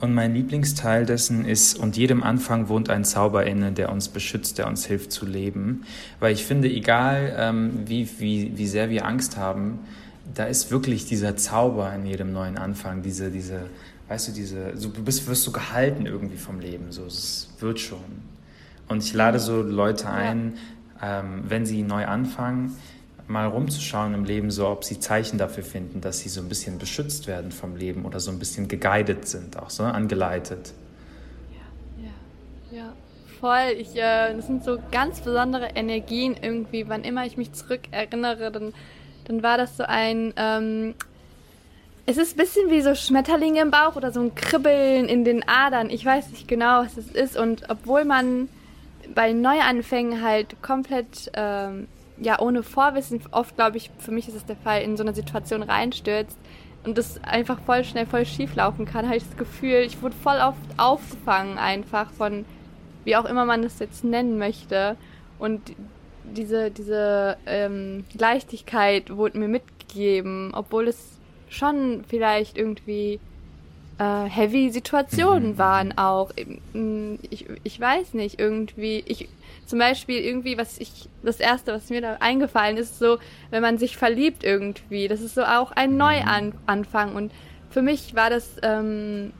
[0.00, 4.58] Und mein Lieblingsteil dessen ist, und jedem Anfang wohnt ein Zauber inne, der uns beschützt,
[4.58, 5.82] der uns hilft zu leben.
[6.20, 9.80] Weil ich finde, egal ähm, wie, wie, wie sehr wir Angst haben,
[10.34, 13.62] da ist wirklich dieser Zauber in jedem neuen Anfang, diese, diese,
[14.08, 17.80] weißt du, diese, so, du bist, wirst so gehalten irgendwie vom Leben, so, es wird
[17.80, 17.98] schon.
[18.88, 20.54] Und ich lade so Leute ein,
[21.00, 21.20] ja.
[21.20, 22.76] ähm, wenn sie neu anfangen,
[23.28, 26.78] mal rumzuschauen im Leben, so ob sie Zeichen dafür finden, dass sie so ein bisschen
[26.78, 30.72] beschützt werden vom Leben oder so ein bisschen geguided sind, auch so angeleitet.
[31.52, 32.04] Ja,
[32.72, 32.92] ja, ja.
[33.40, 33.76] Voll.
[33.78, 36.88] Ich, äh, das sind so ganz besondere Energien irgendwie.
[36.88, 38.72] Wann immer ich mich zurückerinnere, dann,
[39.26, 40.32] dann war das so ein.
[40.36, 40.94] Ähm,
[42.06, 45.46] es ist ein bisschen wie so Schmetterlinge im Bauch oder so ein Kribbeln in den
[45.46, 45.90] Adern.
[45.90, 47.36] Ich weiß nicht genau, was es ist.
[47.36, 48.48] Und obwohl man
[49.14, 51.86] bei Neuanfängen halt komplett ähm,
[52.20, 55.14] ja ohne Vorwissen, oft glaube ich, für mich ist es der Fall, in so eine
[55.14, 56.38] Situation reinstürzt
[56.84, 60.16] und das einfach voll schnell voll schief laufen kann, habe ich das Gefühl, ich wurde
[60.16, 62.44] voll oft aufgefangen einfach von,
[63.04, 64.96] wie auch immer man das jetzt nennen möchte.
[65.38, 65.60] Und
[66.24, 73.20] diese, diese ähm, Leichtigkeit wurde mir mitgegeben, obwohl es schon vielleicht irgendwie
[73.98, 75.58] äh, heavy Situationen mhm.
[75.58, 76.30] waren auch.
[77.30, 79.02] Ich, ich weiß nicht, irgendwie.
[79.06, 79.28] Ich,
[79.68, 83.18] zum Beispiel irgendwie, was ich, das erste, was mir da eingefallen ist, so,
[83.50, 85.98] wenn man sich verliebt irgendwie, das ist so auch ein mhm.
[85.98, 87.14] Neuanfang.
[87.14, 87.32] Und
[87.68, 89.32] für mich war das, ähm,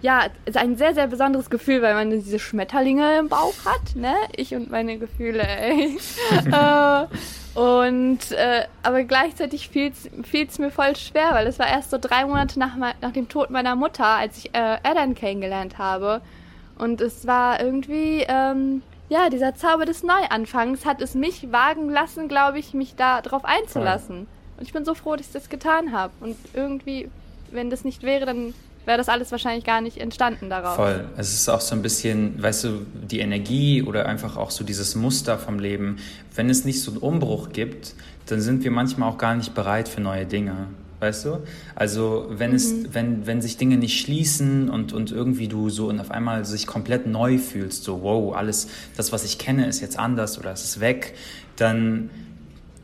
[0.00, 4.14] ja, ein sehr, sehr besonderes Gefühl, weil man diese Schmetterlinge im Bauch hat, ne?
[4.36, 5.98] Ich und meine Gefühle, ey.
[6.52, 11.98] äh, und, äh, aber gleichzeitig fiel es mir voll schwer, weil es war erst so
[12.00, 16.20] drei Monate nach, nach dem Tod meiner Mutter, als ich äh, Adam kennengelernt habe.
[16.78, 22.28] Und es war irgendwie, ähm, ja, dieser Zauber des Neuanfangs hat es mich wagen lassen,
[22.28, 24.26] glaube ich, mich da drauf einzulassen.
[24.56, 26.14] Und ich bin so froh, dass ich das getan habe.
[26.20, 27.10] Und irgendwie,
[27.50, 28.54] wenn das nicht wäre, dann
[28.86, 30.76] wäre das alles wahrscheinlich gar nicht entstanden daraus.
[30.76, 31.04] Voll.
[31.18, 34.94] Es ist auch so ein bisschen, weißt du, die Energie oder einfach auch so dieses
[34.94, 35.98] Muster vom Leben.
[36.34, 37.94] Wenn es nicht so einen Umbruch gibt,
[38.26, 40.68] dann sind wir manchmal auch gar nicht bereit für neue Dinge.
[41.02, 41.38] Weißt du?
[41.74, 42.56] Also wenn mhm.
[42.56, 46.44] es, wenn, wenn sich Dinge nicht schließen und, und irgendwie du so und auf einmal
[46.44, 50.52] sich komplett neu fühlst, so wow, alles, das, was ich kenne, ist jetzt anders oder
[50.52, 51.14] es ist weg,
[51.56, 52.10] dann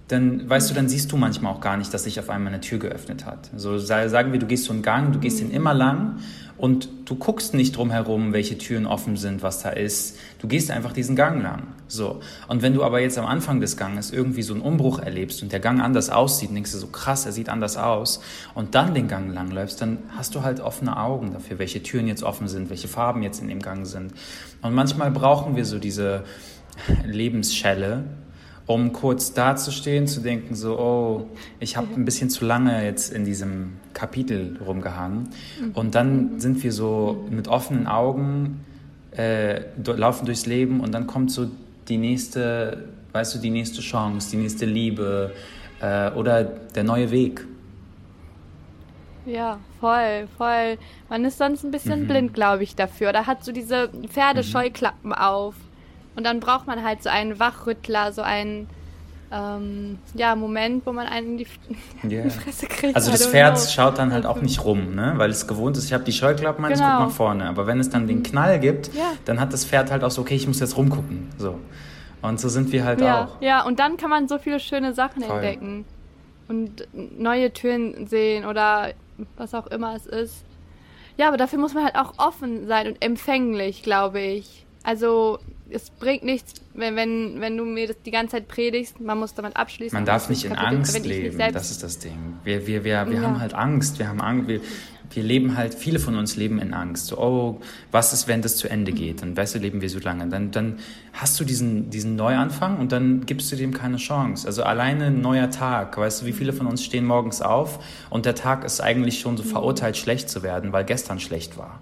[0.09, 2.63] dann weißt du, dann siehst du manchmal auch gar nicht, dass sich auf einmal eine
[2.63, 3.51] Tür geöffnet hat.
[3.55, 6.21] So sagen wir, du gehst so einen Gang, du gehst den immer lang
[6.59, 10.18] und du guckst nicht drum herum, welche Türen offen sind, was da ist.
[10.40, 11.68] Du gehst einfach diesen Gang lang.
[11.87, 12.21] So.
[12.49, 15.53] Und wenn du aber jetzt am Anfang des Ganges irgendwie so einen Umbruch erlebst und
[15.53, 18.21] der Gang anders aussieht, denkst du so krass, er sieht anders aus
[18.55, 22.09] und dann den Gang lang läufst, dann hast du halt offene Augen dafür, welche Türen
[22.09, 24.12] jetzt offen sind, welche Farben jetzt in dem Gang sind.
[24.61, 26.25] Und manchmal brauchen wir so diese
[27.05, 28.05] Lebensschelle,
[28.69, 31.27] um kurz dazustehen, zu denken, so, oh,
[31.59, 35.31] ich habe ein bisschen zu lange jetzt in diesem Kapitel rumgehangen.
[35.73, 38.65] Und dann sind wir so mit offenen Augen,
[39.17, 41.51] äh, laufen durchs Leben und dann kommt so
[41.89, 45.33] die nächste, weißt du, die nächste Chance, die nächste Liebe
[45.81, 47.47] äh, oder der neue Weg.
[49.25, 50.77] Ja, voll, voll.
[51.09, 52.09] Man ist sonst ein bisschen mhm.
[52.09, 53.09] blind, glaube ich, dafür.
[53.09, 55.17] Oder hat so diese Pferdescheuklappen mhm.
[55.17, 55.55] auf.
[56.19, 58.67] Und dann braucht man halt so einen Wachrüttler, so einen
[59.31, 61.47] ähm, ja, Moment, wo man einen in die,
[62.03, 62.23] yeah.
[62.25, 62.97] die Fresse kriegt.
[62.97, 65.13] Also das Pferd schaut dann halt auch nicht rum, ne?
[65.15, 66.85] weil es gewohnt ist, ich habe die Scheuklappen an, genau.
[66.85, 67.49] ich guck nach vorne.
[67.49, 69.13] Aber wenn es dann den Knall gibt, ja.
[69.27, 71.29] dann hat das Pferd halt auch so, okay, ich muss jetzt rumgucken.
[71.39, 71.61] So.
[72.21, 73.27] Und so sind wir halt ja.
[73.27, 73.41] auch.
[73.41, 75.37] Ja, und dann kann man so viele schöne Sachen Voll.
[75.37, 75.85] entdecken.
[76.49, 78.89] Und neue Türen sehen oder
[79.37, 80.45] was auch immer es ist.
[81.17, 84.67] Ja, aber dafür muss man halt auch offen sein und empfänglich, glaube ich.
[84.83, 85.39] Also
[85.71, 89.35] es bringt nichts, wenn, wenn, wenn du mir das die ganze Zeit predigst, man muss
[89.35, 89.97] damit abschließen.
[89.97, 92.39] Man darf nicht in Kapitel, Angst leben, das ist das Ding.
[92.45, 93.23] Wir, wir, wir, wir ja.
[93.23, 94.61] haben halt Angst, wir haben Angst, wir,
[95.11, 97.07] wir leben halt, viele von uns leben in Angst.
[97.07, 99.23] So, oh, was ist, wenn das zu Ende geht?
[99.23, 100.29] Dann weißt du, leben wir so lange.
[100.29, 100.79] Dann, dann
[101.13, 104.47] hast du diesen, diesen Neuanfang und dann gibst du dem keine Chance.
[104.47, 107.79] Also alleine ein neuer Tag, weißt du, wie viele von uns stehen morgens auf
[108.11, 111.81] und der Tag ist eigentlich schon so verurteilt, schlecht zu werden, weil gestern schlecht war.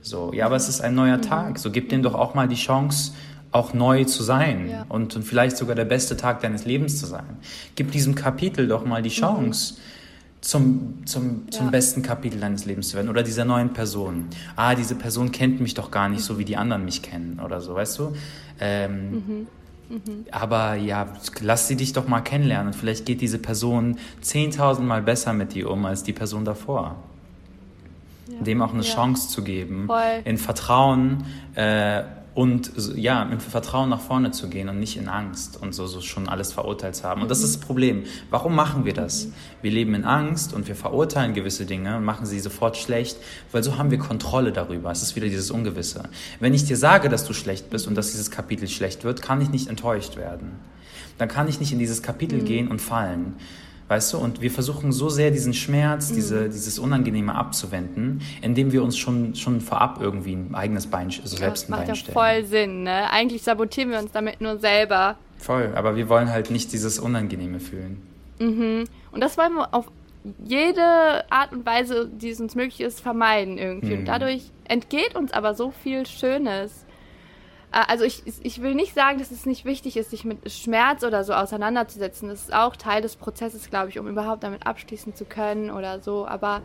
[0.00, 1.58] So, ja, aber es ist ein neuer Tag.
[1.58, 3.12] So gib dem doch auch mal die Chance,
[3.50, 4.86] auch neu zu sein ja.
[4.88, 7.38] und, und, vielleicht sogar der beste Tag deines Lebens zu sein.
[7.76, 9.14] Gib diesem Kapitel doch mal die mhm.
[9.14, 9.78] Chance, mhm.
[10.40, 11.70] zum, zum, zum ja.
[11.70, 14.26] besten Kapitel deines Lebens zu werden oder dieser neuen Person.
[14.56, 17.60] Ah, diese Person kennt mich doch gar nicht so, wie die anderen mich kennen oder
[17.60, 18.16] so, weißt du?
[18.60, 19.46] Ähm, mhm.
[19.88, 20.24] Mhm.
[20.30, 21.08] Aber ja,
[21.40, 22.74] lass sie dich doch mal kennenlernen.
[22.74, 26.96] Vielleicht geht diese Person 10.000 Mal besser mit dir um als die Person davor
[28.28, 28.42] ja.
[28.42, 28.94] dem auch eine ja.
[28.94, 30.22] Chance zu geben, Voll.
[30.24, 32.02] in Vertrauen äh,
[32.38, 36.00] und ja, mit Vertrauen nach vorne zu gehen und nicht in Angst und so, so
[36.00, 37.20] schon alles verurteilt zu haben.
[37.20, 38.04] Und das ist das Problem.
[38.30, 39.26] Warum machen wir das?
[39.60, 43.16] Wir leben in Angst und wir verurteilen gewisse Dinge und machen sie sofort schlecht,
[43.50, 44.92] weil so haben wir Kontrolle darüber.
[44.92, 46.04] Es ist wieder dieses Ungewisse.
[46.38, 49.40] Wenn ich dir sage, dass du schlecht bist und dass dieses Kapitel schlecht wird, kann
[49.40, 50.60] ich nicht enttäuscht werden.
[51.18, 52.44] Dann kann ich nicht in dieses Kapitel mhm.
[52.44, 53.34] gehen und fallen.
[53.88, 56.14] Weißt du, und wir versuchen so sehr diesen Schmerz, mhm.
[56.14, 61.36] diese, dieses Unangenehme abzuwenden, indem wir uns schon, schon vorab irgendwie ein eigenes Bein, also
[61.36, 61.98] selbst ein Bein stellen.
[62.06, 63.10] Das macht ja voll Sinn, ne?
[63.10, 65.16] Eigentlich sabotieren wir uns damit nur selber.
[65.38, 68.02] Voll, aber wir wollen halt nicht dieses Unangenehme fühlen.
[68.38, 68.84] Mhm.
[69.10, 69.86] Und das wollen wir auf
[70.44, 73.94] jede Art und Weise, die es uns möglich ist, vermeiden irgendwie.
[73.94, 74.00] Mhm.
[74.00, 76.84] Und dadurch entgeht uns aber so viel Schönes.
[77.72, 81.04] Äh, also ich, ich will nicht sagen, dass es nicht wichtig ist, sich mit Schmerz
[81.04, 82.28] oder so auseinanderzusetzen.
[82.28, 86.00] Das ist auch Teil des Prozesses, glaube ich, um überhaupt damit abschließen zu können oder
[86.00, 86.26] so.
[86.26, 86.62] Aber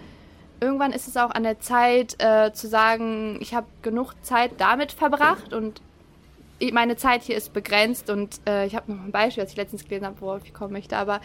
[0.60, 4.92] irgendwann ist es auch an der Zeit äh, zu sagen, ich habe genug Zeit damit
[4.92, 5.82] verbracht und
[6.72, 8.10] meine Zeit hier ist begrenzt.
[8.10, 10.72] Und äh, ich habe noch ein Beispiel, das ich letztens gelesen habe, worauf ich kommen
[10.72, 10.96] möchte.
[10.96, 11.20] Aber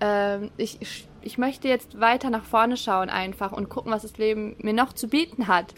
[0.00, 4.54] äh, ich, ich möchte jetzt weiter nach vorne schauen einfach und gucken, was das Leben
[4.58, 5.74] mir noch zu bieten hat.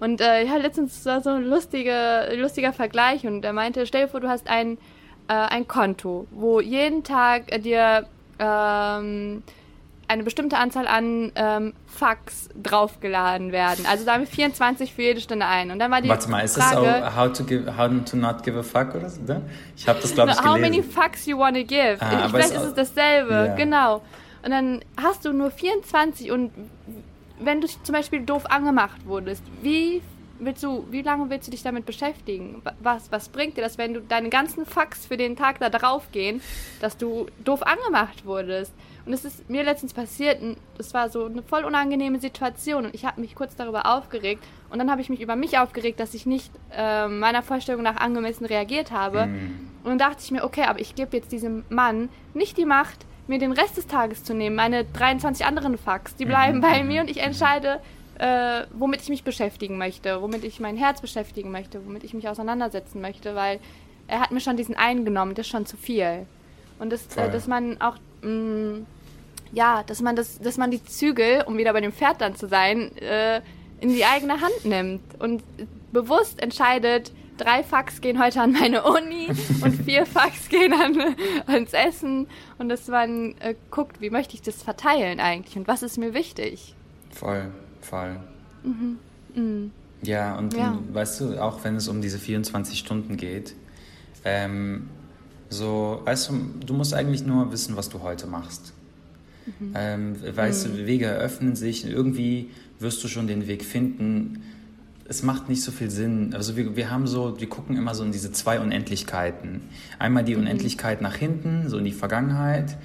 [0.00, 4.08] Und äh, ja, letztens war so ein lustige, lustiger Vergleich und er meinte, stell dir
[4.08, 4.78] vor, du hast ein,
[5.28, 8.06] äh, ein Konto, wo jeden Tag äh, dir
[8.38, 9.42] ähm,
[10.08, 13.84] eine bestimmte Anzahl an ähm, Fax draufgeladen werden.
[13.86, 15.70] Also da haben wir 24 für jede Stunde ein.
[15.70, 18.16] Und dann war die Warte mal, ist Frage, das auch how to, give, how to
[18.16, 19.20] not give a fuck oder so?
[19.22, 19.42] Ne?
[19.76, 20.54] Ich habe das, glaube ich, gelesen.
[20.54, 21.98] How many fucks you wanna give?
[22.00, 23.54] Ah, ich, vielleicht ist es dasselbe, ja.
[23.54, 24.02] genau.
[24.42, 26.52] Und dann hast du nur 24 und
[27.40, 30.02] wenn du zum Beispiel doof angemacht wurdest, wie
[30.40, 32.62] willst du, wie lange willst du dich damit beschäftigen?
[32.80, 36.10] Was, was bringt dir das, wenn du deine ganzen Fax für den Tag da drauf
[36.12, 36.40] gehen,
[36.80, 38.72] dass du doof angemacht wurdest?
[39.06, 40.38] Und es ist mir letztens passiert,
[40.76, 44.78] das war so eine voll unangenehme Situation und ich habe mich kurz darüber aufgeregt und
[44.78, 48.44] dann habe ich mich über mich aufgeregt, dass ich nicht äh, meiner Vorstellung nach angemessen
[48.44, 49.26] reagiert habe.
[49.26, 49.70] Mm.
[49.82, 53.06] Und dann dachte ich mir, okay, aber ich gebe jetzt diesem Mann nicht die Macht,
[53.28, 54.56] mir den Rest des Tages zu nehmen.
[54.56, 56.62] Meine 23 anderen Fax, die bleiben mhm.
[56.62, 57.80] bei mir und ich entscheide,
[58.18, 62.28] äh, womit ich mich beschäftigen möchte, womit ich mein Herz beschäftigen möchte, womit ich mich
[62.28, 63.60] auseinandersetzen möchte, weil
[64.08, 66.26] er hat mir schon diesen eingenommen, das ist schon zu viel.
[66.78, 68.86] Und das, äh, dass man auch mh, mm,
[69.52, 72.48] ja, dass man das, dass man die Zügel, um wieder bei dem Pferd dann zu
[72.48, 73.40] sein, äh,
[73.80, 75.42] in die eigene Hand nimmt und
[75.92, 79.28] bewusst entscheidet, drei Fax gehen heute an meine Uni
[79.62, 82.26] und vier Fax gehen an, ans Essen
[82.58, 86.14] und dass man äh, guckt, wie möchte ich das verteilen eigentlich und was ist mir
[86.14, 86.74] wichtig.
[87.10, 88.16] Voll, voll.
[88.62, 88.98] Mhm.
[89.34, 89.70] Mhm.
[90.02, 90.78] Ja, und ja.
[90.92, 93.54] weißt du, auch wenn es um diese 24 Stunden geht,
[94.24, 94.88] ähm,
[95.48, 96.34] so, weißt du,
[96.66, 98.74] du musst eigentlich nur wissen, was du heute machst.
[99.46, 99.72] Mhm.
[99.74, 100.76] Ähm, weißt mhm.
[100.76, 104.42] du, Wege eröffnen sich, irgendwie wirst du schon den Weg finden.
[105.10, 106.34] Es macht nicht so viel Sinn.
[106.34, 109.62] Also wir, wir haben so, wir gucken immer so in diese zwei Unendlichkeiten.
[109.98, 110.42] Einmal die mhm.
[110.42, 112.76] Unendlichkeit nach hinten, so in die Vergangenheit.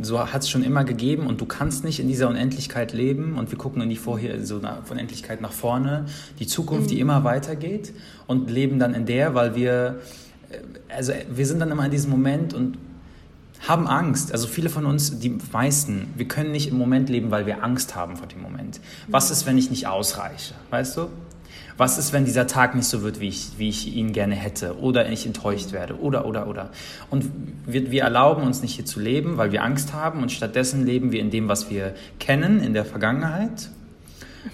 [0.00, 3.50] So hat es schon immer gegeben und du kannst nicht in dieser Unendlichkeit leben und
[3.50, 6.06] wir gucken in die vorher so eine Unendlichkeit nach vorne,
[6.38, 7.02] die Zukunft, die mhm.
[7.02, 7.92] immer weitergeht
[8.26, 10.00] und leben dann in der, weil wir
[10.50, 12.78] äh, also wir sind dann immer in diesem Moment und
[13.66, 14.32] haben Angst.
[14.32, 17.94] Also viele von uns, die meisten, wir können nicht im Moment leben, weil wir Angst
[17.94, 18.80] haben vor dem Moment.
[19.08, 20.54] Was ist, wenn ich nicht ausreiche?
[20.70, 21.08] Weißt du?
[21.76, 24.78] Was ist, wenn dieser Tag nicht so wird, wie ich, wie ich ihn gerne hätte?
[24.78, 26.00] Oder ich enttäuscht werde?
[26.00, 26.70] Oder, oder, oder.
[27.10, 27.30] Und
[27.66, 30.22] wir, wir erlauben uns nicht hier zu leben, weil wir Angst haben.
[30.22, 33.70] Und stattdessen leben wir in dem, was wir kennen, in der Vergangenheit.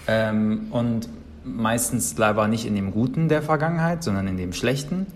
[0.07, 1.09] Ähm, und
[1.43, 5.07] meistens leider nicht in dem Guten der Vergangenheit, sondern in dem Schlechten.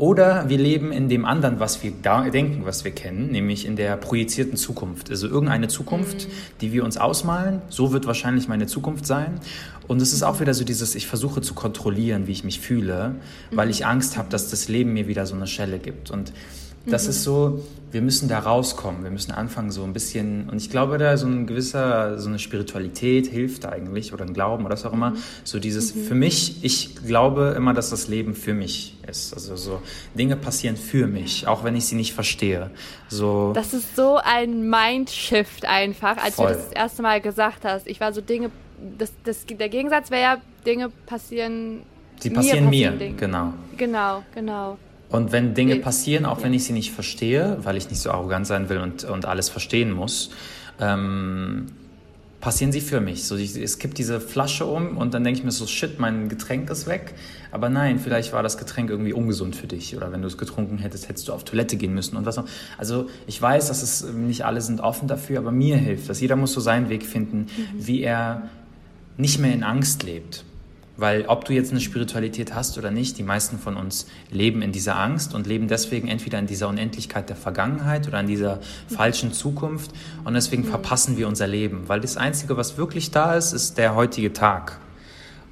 [0.00, 3.98] Oder wir leben in dem anderen, was wir denken, was wir kennen, nämlich in der
[3.98, 5.10] projizierten Zukunft.
[5.10, 6.32] Also irgendeine Zukunft, mhm.
[6.62, 7.60] die wir uns ausmalen.
[7.68, 9.40] So wird wahrscheinlich meine Zukunft sein.
[9.88, 13.16] Und es ist auch wieder so dieses, ich versuche zu kontrollieren, wie ich mich fühle,
[13.50, 13.72] weil mhm.
[13.72, 16.10] ich Angst habe, dass das Leben mir wieder so eine Schelle gibt.
[16.10, 16.32] Und
[16.86, 17.10] das mhm.
[17.10, 17.62] ist so,
[17.92, 21.26] wir müssen da rauskommen, wir müssen anfangen so ein bisschen, und ich glaube, da so
[21.26, 25.16] ein gewisser, so eine Spiritualität hilft eigentlich, oder ein Glauben oder was auch immer, mhm.
[25.44, 26.04] so dieses, mhm.
[26.04, 29.82] für mich, ich glaube immer, dass das Leben für mich ist, also so,
[30.14, 32.70] Dinge passieren für mich, auch wenn ich sie nicht verstehe,
[33.08, 33.52] so.
[33.54, 36.48] Das ist so ein Mindshift einfach, als Voll.
[36.48, 38.50] du das, das erste Mal gesagt hast, ich war so Dinge,
[38.96, 41.82] das, das, der Gegensatz wäre ja, Dinge passieren
[42.20, 43.54] Sie passieren mir, passieren mir genau.
[43.76, 44.78] Genau, genau.
[45.10, 48.46] Und wenn Dinge passieren, auch wenn ich sie nicht verstehe, weil ich nicht so arrogant
[48.46, 50.30] sein will und, und alles verstehen muss,
[50.80, 51.66] ähm,
[52.40, 53.24] passieren sie für mich.
[53.24, 56.28] So, ich, es kippt diese Flasche um und dann denke ich mir so, shit, mein
[56.28, 57.14] Getränk ist weg.
[57.52, 59.96] Aber nein, vielleicht war das Getränk irgendwie ungesund für dich.
[59.96, 62.46] Oder wenn du es getrunken hättest, hättest du auf Toilette gehen müssen und was noch.
[62.78, 66.20] Also ich weiß, dass es nicht alle sind offen dafür, aber mir hilft das.
[66.20, 67.46] Jeder muss so seinen Weg finden, mhm.
[67.74, 68.48] wie er
[69.16, 70.44] nicht mehr in Angst lebt.
[71.00, 74.70] Weil ob du jetzt eine Spiritualität hast oder nicht, die meisten von uns leben in
[74.70, 79.32] dieser Angst und leben deswegen entweder in dieser Unendlichkeit der Vergangenheit oder in dieser falschen
[79.32, 79.92] Zukunft.
[80.24, 81.88] Und deswegen verpassen wir unser Leben.
[81.88, 84.78] Weil das Einzige, was wirklich da ist, ist der heutige Tag.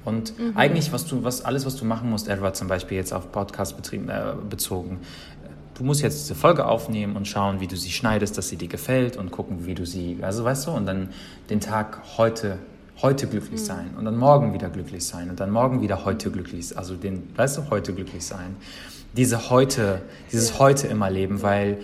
[0.05, 0.55] Und mhm.
[0.55, 3.75] eigentlich, was du, was, alles, was du machen musst, Edward zum Beispiel jetzt auf Podcast
[3.75, 4.99] betrieben, äh, bezogen,
[5.73, 8.67] du musst jetzt diese Folge aufnehmen und schauen, wie du sie schneidest, dass sie dir
[8.67, 11.09] gefällt und gucken, wie du sie, also weißt du, und dann
[11.49, 12.59] den Tag heute
[13.01, 13.65] heute glücklich mhm.
[13.65, 16.77] sein und dann morgen wieder glücklich sein und dann morgen wieder heute glücklich, sein.
[16.77, 18.55] also den, weißt du, heute glücklich sein.
[19.15, 21.79] Diese heute, dieses heute immer leben, weil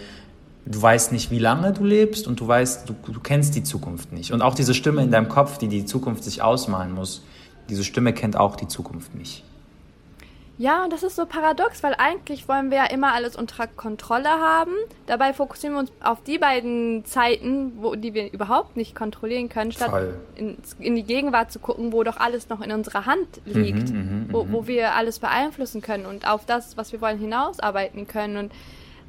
[0.65, 4.12] du weißt nicht, wie lange du lebst und du weißt, du, du kennst die Zukunft
[4.12, 4.32] nicht.
[4.32, 7.23] Und auch diese Stimme in deinem Kopf, die die Zukunft sich ausmalen muss,
[7.69, 9.43] diese Stimme kennt auch die Zukunft nicht.
[10.57, 14.29] Ja, und das ist so paradox, weil eigentlich wollen wir ja immer alles unter Kontrolle
[14.29, 14.71] haben.
[15.05, 19.73] Dabei fokussieren wir uns auf die beiden Zeiten, wo, die wir überhaupt nicht kontrollieren können,
[19.73, 19.91] statt
[20.35, 23.97] in, in, die Gegenwart zu gucken, wo doch alles noch in unserer Hand liegt, mhm,
[23.97, 24.53] mhm wo, mhm.
[24.53, 28.37] wo wir alles beeinflussen können und auf das, was wir wollen, hinausarbeiten können.
[28.37, 28.51] Und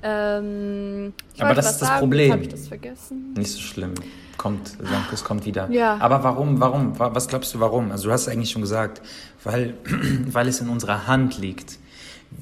[0.02, 2.32] ähm, Aber das ist das sagen, Problem.
[2.32, 3.34] Habe ich das vergessen?
[3.36, 3.94] Nicht so schlimm.
[4.36, 4.76] Kommt,
[5.12, 5.70] es kommt wieder.
[5.70, 5.96] Ja.
[5.98, 7.90] Aber warum, warum, was glaubst du, warum?
[7.90, 9.00] Also du hast es eigentlich schon gesagt,
[9.42, 9.74] weil,
[10.26, 11.78] weil es in unserer Hand liegt.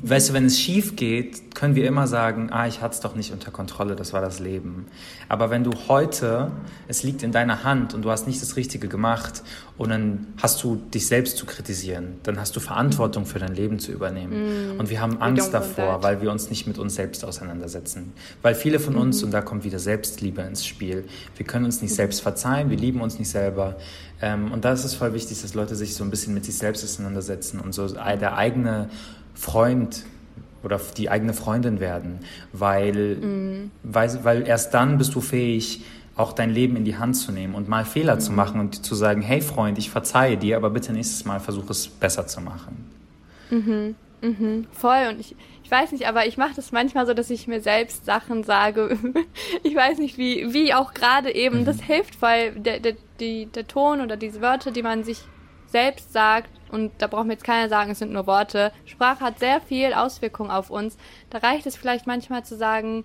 [0.02, 3.14] Weißt du, wenn es schief geht, können wir immer sagen, ah, ich hatte es doch
[3.14, 4.86] nicht unter Kontrolle, das war das Leben.
[5.28, 6.50] Aber wenn du heute,
[6.88, 9.42] es liegt in deiner Hand und du hast nicht das Richtige gemacht
[9.78, 13.78] und dann hast du dich selbst zu kritisieren, dann hast du Verantwortung für dein Leben
[13.78, 14.76] zu übernehmen.
[14.76, 14.80] Mm.
[14.80, 18.12] Und wir haben Angst davor, weil wir uns nicht mit uns selbst auseinandersetzen.
[18.42, 19.24] Weil viele von uns, mm.
[19.24, 21.04] und da kommt wieder Selbstliebe ins Spiel,
[21.36, 21.94] wir können uns nicht mm.
[21.94, 23.76] selbst verzeihen, wir lieben uns nicht selber.
[24.20, 26.56] Ähm, und da ist es voll wichtig, dass Leute sich so ein bisschen mit sich
[26.56, 28.90] selbst auseinandersetzen und so der eigene
[29.34, 30.04] Freund
[30.62, 32.20] oder die eigene Freundin werden,
[32.52, 33.70] weil, mhm.
[33.82, 35.84] weil, weil erst dann bist du fähig,
[36.16, 38.20] auch dein Leben in die Hand zu nehmen und mal Fehler mhm.
[38.20, 41.72] zu machen und zu sagen, hey Freund, ich verzeihe dir, aber bitte nächstes Mal versuche
[41.72, 42.90] es besser zu machen.
[43.50, 45.08] Mhm, mhm, voll.
[45.10, 48.04] Und ich, ich weiß nicht, aber ich mache das manchmal so, dass ich mir selbst
[48.04, 48.96] Sachen sage.
[49.62, 51.60] ich weiß nicht, wie, wie auch gerade eben.
[51.60, 51.64] Mhm.
[51.64, 55.24] Das hilft, weil der, der, die, der Ton oder diese Wörter, die man sich
[55.78, 58.72] selbst sagt, und da braucht mir jetzt keiner sagen, es sind nur Worte.
[58.86, 60.96] Sprache hat sehr viel Auswirkung auf uns.
[61.30, 63.04] Da reicht es vielleicht manchmal zu sagen,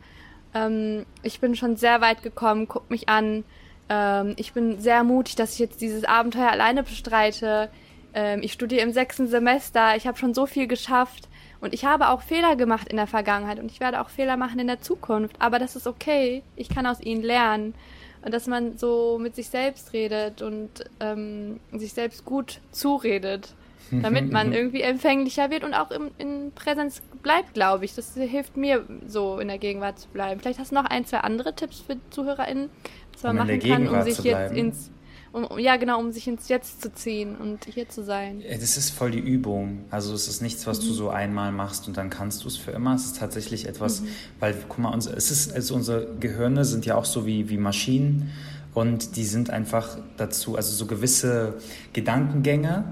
[0.53, 3.43] ähm, ich bin schon sehr weit gekommen, guck mich an,
[3.89, 7.69] Ähm, ich bin sehr mutig, dass ich jetzt dieses Abenteuer alleine bestreite.
[8.13, 9.95] Ähm, ich studiere im sechsten Semester.
[9.95, 11.27] Ich habe schon so viel geschafft.
[11.61, 14.59] Und ich habe auch Fehler gemacht in der Vergangenheit und ich werde auch Fehler machen
[14.59, 15.35] in der Zukunft.
[15.39, 16.43] Aber das ist okay.
[16.55, 17.73] Ich kann aus ihnen lernen.
[18.21, 23.53] Und dass man so mit sich selbst redet und ähm, sich selbst gut zuredet,
[23.91, 27.95] damit man irgendwie empfänglicher wird und auch im, in Präsenz bleibt, glaube ich.
[27.95, 30.39] Das hilft mir so in der Gegenwart zu bleiben.
[30.39, 32.69] Vielleicht hast du noch ein, zwei andere Tipps für ZuhörerInnen,
[33.13, 34.91] was man um machen kann, um sich jetzt ins
[35.31, 38.41] um, ja, genau, um sich ins Jetzt zu ziehen und hier zu sein.
[38.49, 39.85] Das ist voll die Übung.
[39.89, 40.87] Also es ist nichts, was mhm.
[40.87, 42.95] du so einmal machst und dann kannst du es für immer.
[42.95, 44.07] Es ist tatsächlich etwas, mhm.
[44.39, 47.57] weil, guck mal, unser, es ist, also unsere Gehirne sind ja auch so wie, wie
[47.57, 48.31] Maschinen
[48.73, 51.55] und die sind einfach dazu, also so gewisse
[51.93, 52.85] Gedankengänge,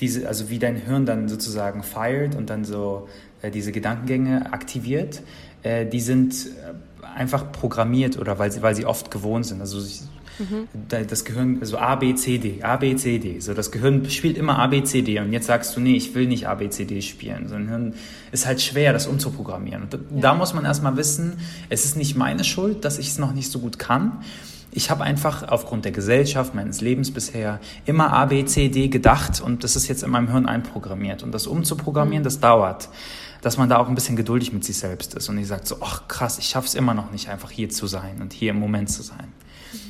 [0.00, 3.08] diese, also wie dein Hirn dann sozusagen feiert und dann so
[3.42, 5.22] äh, diese Gedankengänge aktiviert,
[5.62, 9.60] äh, die sind äh, einfach programmiert oder weil sie, weil sie oft gewohnt sind.
[9.60, 9.80] Also
[10.40, 10.68] Mhm.
[10.88, 13.40] Das Gehirn, also A, B, C, D, A, B, C, D.
[13.40, 15.20] So, das Gehirn spielt immer A, B, C, D.
[15.20, 17.48] Und jetzt sagst du, nee, ich will nicht A, B, C, D spielen.
[17.48, 17.94] Sondern
[18.32, 19.82] ist halt schwer, das umzuprogrammieren.
[19.82, 20.20] Und da, ja.
[20.20, 21.34] da muss man erstmal wissen,
[21.68, 24.22] es ist nicht meine Schuld, dass ich es noch nicht so gut kann.
[24.72, 29.40] Ich habe einfach aufgrund der Gesellschaft, meines Lebens bisher, immer A, B, C, D gedacht
[29.40, 31.22] und das ist jetzt in meinem Hirn einprogrammiert.
[31.22, 32.24] Und das umzuprogrammieren, mhm.
[32.24, 32.88] das dauert.
[33.42, 35.78] Dass man da auch ein bisschen geduldig mit sich selbst ist und ich sagt so,
[35.80, 38.60] ach krass, ich schaffe es immer noch nicht, einfach hier zu sein und hier im
[38.60, 39.32] Moment zu sein.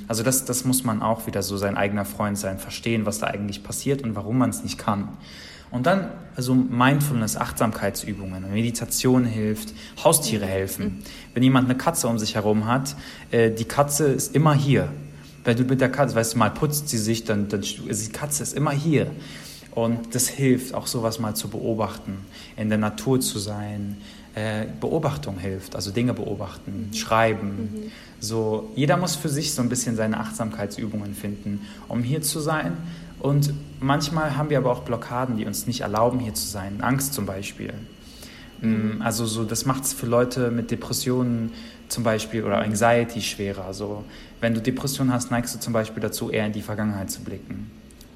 [0.08, 3.28] Also das, das muss man auch wieder so sein eigener Freund sein, verstehen, was da
[3.28, 5.08] eigentlich passiert und warum man es nicht kann.
[5.70, 9.72] Und dann also Mindfulness, Achtsamkeitsübungen, Meditation hilft,
[10.02, 11.02] Haustiere helfen.
[11.34, 12.96] Wenn jemand eine Katze um sich herum hat,
[13.30, 14.88] äh, die Katze ist immer hier.
[15.44, 18.12] Wenn du mit der Katze, weißt du, mal putzt sie sich, dann, dann also die
[18.12, 19.10] Katze ist immer hier.
[19.72, 22.18] Und das hilft, auch sowas mal zu beobachten,
[22.56, 23.98] in der Natur zu sein.
[24.34, 26.94] Äh, Beobachtung hilft, also Dinge beobachten, mhm.
[26.94, 27.48] schreiben.
[27.48, 27.92] Mhm.
[28.20, 32.76] So, jeder muss für sich so ein bisschen seine Achtsamkeitsübungen finden, um hier zu sein.
[33.18, 36.80] Und manchmal haben wir aber auch Blockaden, die uns nicht erlauben, hier zu sein.
[36.80, 37.72] Angst zum Beispiel.
[38.60, 39.00] Mhm.
[39.00, 41.52] Also so, das macht es für Leute mit Depressionen
[41.88, 43.64] zum Beispiel oder Anxiety schwerer.
[43.64, 44.04] Also
[44.40, 47.70] wenn du Depressionen hast, neigst du zum Beispiel dazu, eher in die Vergangenheit zu blicken.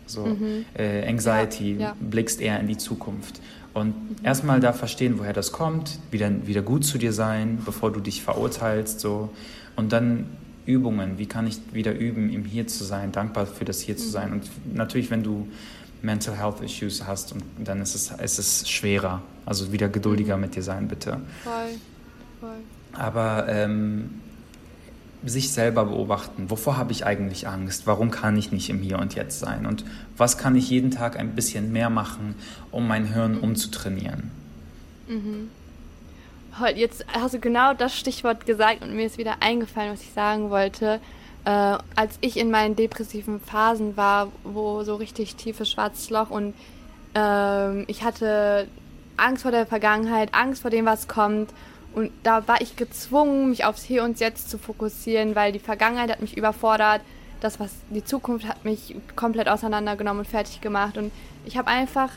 [0.07, 0.67] So mhm.
[0.75, 1.97] äh, Anxiety, ja, ja.
[1.99, 3.41] blickst eher in die Zukunft.
[3.73, 4.17] Und mhm.
[4.23, 8.23] erstmal da verstehen, woher das kommt, wieder, wieder gut zu dir sein, bevor du dich
[8.23, 9.01] verurteilst.
[9.01, 9.31] So.
[9.77, 10.27] Und dann
[10.67, 14.09] Übungen, wie kann ich wieder üben, im Hier zu sein, dankbar für das Hier zu
[14.09, 14.33] sein.
[14.33, 15.49] Und natürlich, wenn du
[16.03, 19.23] Mental Health Issues hast, und dann ist es, ist es schwerer.
[19.47, 21.21] Also wieder geduldiger mit dir sein, bitte.
[21.43, 21.53] Voll,
[22.41, 22.57] voll.
[22.93, 24.11] Aber ähm,
[25.25, 26.51] sich selber beobachten.
[26.51, 27.87] Wovor habe ich eigentlich Angst?
[27.87, 29.67] Warum kann ich nicht im Hier und Jetzt sein?
[29.67, 29.85] Und
[30.17, 32.35] was kann ich jeden Tag ein bisschen mehr machen,
[32.71, 34.31] um mein Hirn umzutrainieren?
[35.09, 35.49] Mhm.
[36.75, 40.51] Jetzt hast du genau das Stichwort gesagt und mir ist wieder eingefallen, was ich sagen
[40.51, 41.01] wollte.
[41.45, 46.55] Äh, als ich in meinen depressiven Phasen war, wo so richtig tiefes schwarzes Loch und
[47.15, 48.67] äh, ich hatte
[49.17, 51.51] Angst vor der Vergangenheit, Angst vor dem, was kommt
[51.95, 56.11] und da war ich gezwungen, mich aufs Hier und Jetzt zu fokussieren, weil die Vergangenheit
[56.11, 57.03] hat mich überfordert.
[57.41, 60.97] Das, was die Zukunft hat mich komplett auseinandergenommen und fertig gemacht.
[60.97, 61.13] Und
[61.45, 62.11] ich habe einfach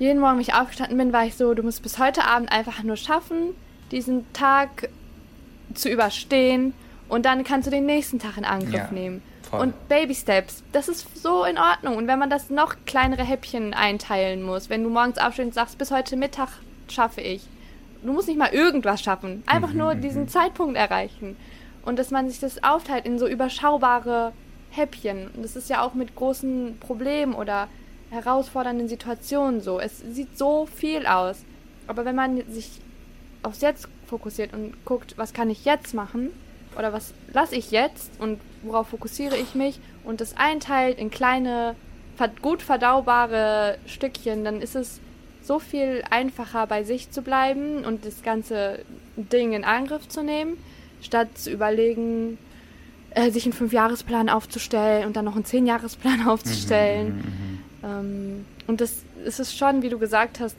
[0.00, 2.96] jeden Morgen mich aufgestanden bin, war ich so, du musst bis heute Abend einfach nur
[2.96, 3.54] schaffen,
[3.92, 4.88] diesen Tag
[5.74, 6.72] zu überstehen
[7.08, 9.22] und dann kannst du den nächsten Tag in Angriff ja, nehmen.
[9.42, 9.60] Voll.
[9.60, 11.96] Und Baby Steps, das ist so in Ordnung.
[11.96, 15.76] Und wenn man das noch kleinere Häppchen einteilen muss, wenn du morgens aufstehst und sagst,
[15.76, 16.48] bis heute Mittag
[16.88, 17.42] schaffe ich,
[18.02, 20.28] du musst nicht mal irgendwas schaffen, einfach mhm, nur mhm, diesen mhm.
[20.28, 21.36] Zeitpunkt erreichen.
[21.84, 24.32] Und dass man sich das aufteilt in so überschaubare
[24.70, 25.30] Häppchen.
[25.34, 27.68] Und das ist ja auch mit großen Problemen oder
[28.10, 29.80] herausfordernden Situationen so.
[29.80, 31.44] Es sieht so viel aus.
[31.86, 32.80] Aber wenn man sich
[33.42, 36.30] aufs Jetzt fokussiert und guckt, was kann ich jetzt machen
[36.76, 41.74] oder was lasse ich jetzt und worauf fokussiere ich mich und das einteilt in kleine,
[42.42, 45.00] gut verdaubare Stückchen, dann ist es
[45.42, 48.84] so viel einfacher bei sich zu bleiben und das ganze
[49.16, 50.58] Ding in Angriff zu nehmen,
[51.00, 52.38] statt zu überlegen,
[53.14, 57.08] äh, sich einen Fünfjahresplan aufzustellen und dann noch einen Zehnjahresplan aufzustellen.
[57.08, 57.49] Mhm, mhm, mhm,
[57.82, 60.56] ähm, und das, ist schon, wie du gesagt hast,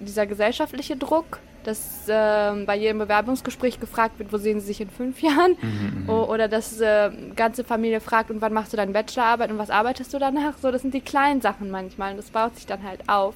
[0.00, 4.90] dieser gesellschaftliche Druck, dass äh, bei jedem Bewerbungsgespräch gefragt wird, wo sehen Sie sich in
[4.90, 5.56] fünf Jahren?
[5.60, 6.10] Mhm, mhm.
[6.10, 10.12] oder dass äh, ganze Familie fragt, und wann machst du deine Bachelorarbeit und was arbeitest
[10.14, 10.56] du danach?
[10.58, 13.34] So, das sind die kleinen Sachen manchmal und das baut sich dann halt auf.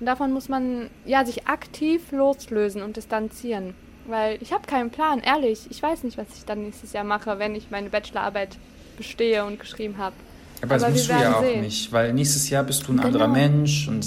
[0.00, 3.74] Und davon muss man ja sich aktiv loslösen und distanzieren.
[4.06, 5.66] Weil ich habe keinen Plan, ehrlich.
[5.70, 8.58] Ich weiß nicht, was ich dann nächstes Jahr mache, wenn ich meine Bachelorarbeit
[8.96, 10.14] bestehe und geschrieben habe.
[10.62, 11.60] Aber, Aber das musst du ja auch sehen.
[11.62, 13.06] nicht, weil nächstes Jahr bist du ein genau.
[13.08, 14.04] anderer Mensch und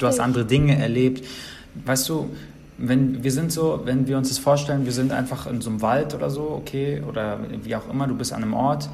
[0.00, 1.24] du hast andere Dinge erlebt.
[1.84, 2.30] Weißt du,
[2.78, 5.82] wenn wir sind so, wenn wir uns das vorstellen, wir sind einfach in so einem
[5.82, 8.88] Wald oder so, okay, oder wie auch immer, du bist an einem Ort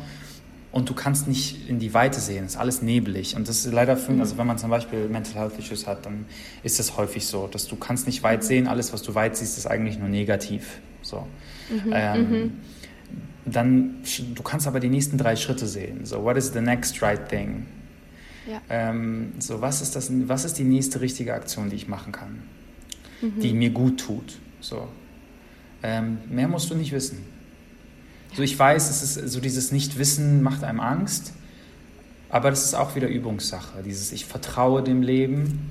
[0.72, 2.46] und du kannst nicht in die Weite sehen.
[2.46, 3.36] Es ist alles neblig.
[3.36, 6.24] Und das ist leider, für, also wenn man zum Beispiel Mental Health Issues hat, dann
[6.64, 8.66] ist das häufig so, dass du kannst nicht weit sehen.
[8.66, 10.80] Alles, was du weit siehst, ist eigentlich nur negativ.
[11.02, 11.28] So.
[11.70, 12.52] Mhm, ähm, mhm.
[13.46, 13.96] Dann,
[14.34, 16.06] du kannst aber die nächsten drei Schritte sehen.
[16.06, 17.66] So, what is the next right thing?
[18.50, 18.60] Ja.
[18.68, 22.42] Ähm, so, was ist das, was ist die nächste richtige Aktion, die ich machen kann,
[23.20, 23.40] mhm.
[23.40, 24.38] die mir gut tut?
[24.60, 24.88] So.
[25.82, 27.18] Ähm, mehr musst du nicht wissen.
[28.34, 31.34] So, ich weiß, es ist so dieses Nichtwissen macht einem Angst,
[32.30, 33.82] aber das ist auch wieder Übungssache.
[33.84, 35.70] Dieses Ich vertraue dem Leben.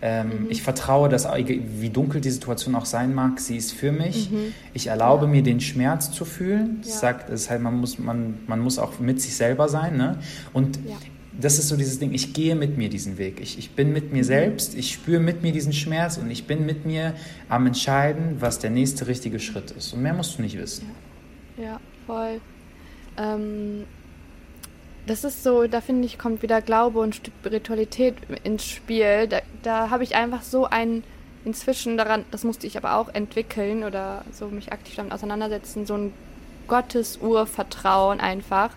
[0.00, 0.50] Ähm, mhm.
[0.50, 4.30] Ich vertraue, dass wie dunkel die Situation auch sein mag, sie ist für mich.
[4.30, 4.54] Mhm.
[4.72, 5.32] Ich erlaube ja.
[5.32, 6.78] mir den Schmerz zu fühlen.
[6.82, 6.98] Das ja.
[6.98, 9.96] sagt, das heißt, man muss, man, man muss auch mit sich selber sein.
[9.96, 10.18] Ne?
[10.52, 10.96] Und ja.
[11.40, 13.40] das ist so dieses Ding, ich gehe mit mir diesen Weg.
[13.40, 14.26] Ich, ich bin mit mir mhm.
[14.26, 17.14] selbst, ich spüre mit mir diesen Schmerz und ich bin mit mir
[17.48, 19.92] am Entscheiden, was der nächste richtige Schritt ist.
[19.92, 20.86] Und mehr musst du nicht wissen.
[21.56, 22.40] ja voll.
[23.16, 23.84] Ähm,
[25.06, 29.26] das ist so, da finde ich, kommt wieder Glaube und Spiritualität ins Spiel.
[29.28, 31.02] Da, da habe ich einfach so ein,
[31.44, 35.94] inzwischen daran, das musste ich aber auch entwickeln oder so mich aktiv damit auseinandersetzen, so
[35.94, 36.12] ein
[36.66, 38.70] Gottesurvertrauen einfach.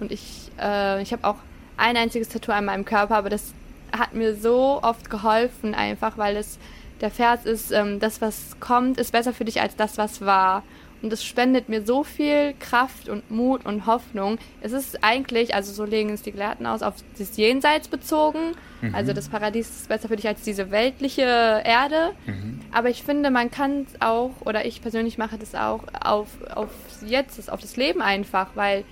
[0.00, 1.36] Und ich, äh, ich habe auch
[1.76, 3.54] ein einziges Tattoo an meinem Körper, aber das
[3.96, 6.58] hat mir so oft geholfen, einfach weil es
[7.00, 10.62] der Vers ist, ähm, das, was kommt, ist besser für dich als das, was war.
[11.02, 14.38] Und es spendet mir so viel Kraft und Mut und Hoffnung.
[14.60, 18.52] Es ist eigentlich, also so legen es die Gelehrten aus, auf das Jenseits bezogen.
[18.82, 18.94] Mhm.
[18.94, 22.12] Also das Paradies ist besser für dich als diese weltliche Erde.
[22.26, 22.60] Mhm.
[22.72, 26.70] Aber ich finde, man kann es auch, oder ich persönlich mache das auch, auf, auf
[27.06, 28.84] jetzt, auf das Leben einfach, weil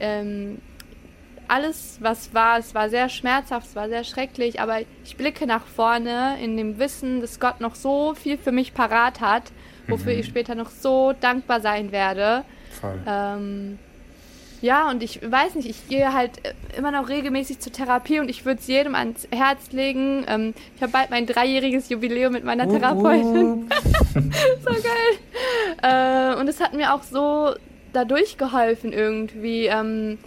[0.00, 0.58] ähm,
[1.48, 5.64] alles, was war, es war sehr schmerzhaft, es war sehr schrecklich, aber ich blicke nach
[5.64, 9.52] vorne in dem Wissen, dass Gott noch so viel für mich parat hat
[9.88, 10.20] wofür mhm.
[10.20, 12.44] ich später noch so dankbar sein werde.
[12.80, 13.00] Voll.
[13.06, 13.78] Ähm,
[14.60, 16.30] ja, und ich weiß nicht, ich gehe halt
[16.76, 20.24] immer noch regelmäßig zur Therapie und ich würde es jedem ans Herz legen.
[20.26, 23.68] Ähm, ich habe bald mein dreijähriges Jubiläum mit meiner Therapeutin.
[24.14, 25.82] so geil.
[25.82, 27.54] Äh, und es hat mir auch so
[27.92, 29.66] dadurch geholfen irgendwie.
[29.66, 30.18] Ähm,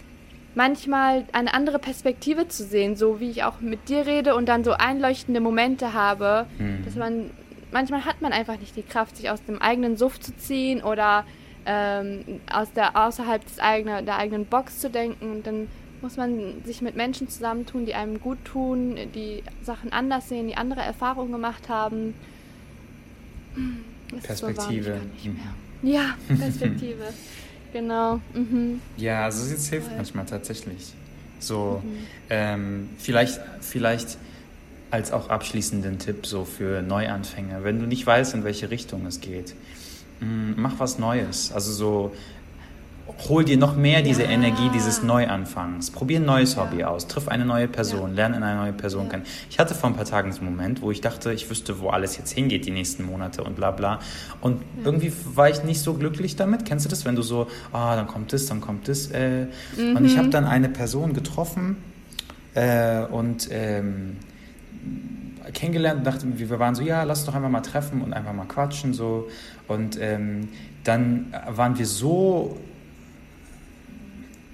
[0.54, 4.64] manchmal eine andere Perspektive zu sehen, so wie ich auch mit dir rede und dann
[4.64, 6.84] so einleuchtende Momente habe, mhm.
[6.84, 7.30] dass man
[7.72, 11.24] manchmal hat man einfach nicht die Kraft, sich aus dem eigenen Suff zu ziehen oder
[11.66, 15.32] ähm, aus der, außerhalb des eigenen, der eigenen Box zu denken.
[15.32, 15.68] Und dann
[16.00, 20.56] muss man sich mit Menschen zusammentun, die einem gut tun, die Sachen anders sehen, die
[20.56, 22.14] andere Erfahrungen gemacht haben.
[24.12, 25.00] Das Perspektive.
[25.22, 25.30] So
[25.82, 27.04] ja, Perspektive.
[27.72, 28.20] genau.
[28.34, 28.80] Mhm.
[28.96, 30.94] Ja, also es hilft manchmal tatsächlich.
[31.38, 31.98] So, mhm.
[32.30, 34.18] ähm, vielleicht, vielleicht
[34.90, 39.20] als auch abschließenden Tipp so für Neuanfänger, wenn du nicht weißt, in welche Richtung es
[39.20, 39.54] geht,
[40.20, 41.52] mm, mach was Neues.
[41.52, 42.12] Also so
[43.28, 44.30] hol dir noch mehr diese ja.
[44.30, 45.90] Energie dieses Neuanfangs.
[45.90, 46.62] Probier ein neues ja.
[46.62, 48.16] Hobby aus, triff eine neue Person, ja.
[48.16, 49.24] lerne eine neue Person kennen.
[49.50, 51.88] Ich hatte vor ein paar Tagen so einen Moment, wo ich dachte, ich wüsste, wo
[51.88, 54.00] alles jetzt hingeht die nächsten Monate und bla bla.
[54.40, 56.64] Und irgendwie war ich nicht so glücklich damit.
[56.64, 59.10] Kennst du das, wenn du so, ah, dann kommt das, dann kommt das.
[59.10, 59.46] Äh.
[59.76, 59.96] Mhm.
[59.96, 61.76] Und ich habe dann eine Person getroffen
[62.54, 64.16] äh, und ähm,
[65.52, 68.46] kennengelernt und dachte, wir waren so, ja, lass doch einfach mal treffen und einfach mal
[68.46, 69.28] quatschen so.
[69.66, 70.48] Und ähm,
[70.84, 72.56] dann waren wir so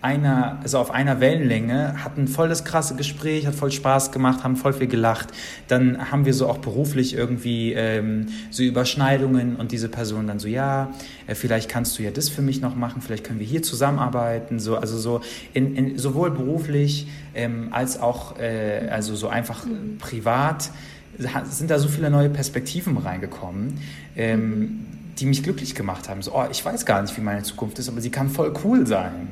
[0.05, 4.57] einer, also auf einer Wellenlänge, hatten voll das krasse Gespräch, hat voll Spaß gemacht, haben
[4.57, 5.29] voll viel gelacht.
[5.67, 10.47] Dann haben wir so auch beruflich irgendwie ähm, so Überschneidungen und diese Person dann so,
[10.47, 10.91] ja,
[11.27, 14.61] äh, vielleicht kannst du ja das für mich noch machen, vielleicht können wir hier zusammenarbeiten,
[14.61, 15.23] so, also so
[15.55, 19.97] in, in sowohl beruflich ähm, als auch, äh, also so einfach mhm.
[19.99, 20.71] privat
[21.17, 23.79] sind da so viele neue Perspektiven reingekommen.
[24.17, 24.87] Ähm,
[25.19, 26.23] die mich glücklich gemacht haben.
[26.23, 28.85] So, oh, ich weiß gar nicht, wie meine Zukunft ist, aber sie kann voll cool
[28.85, 29.29] sein.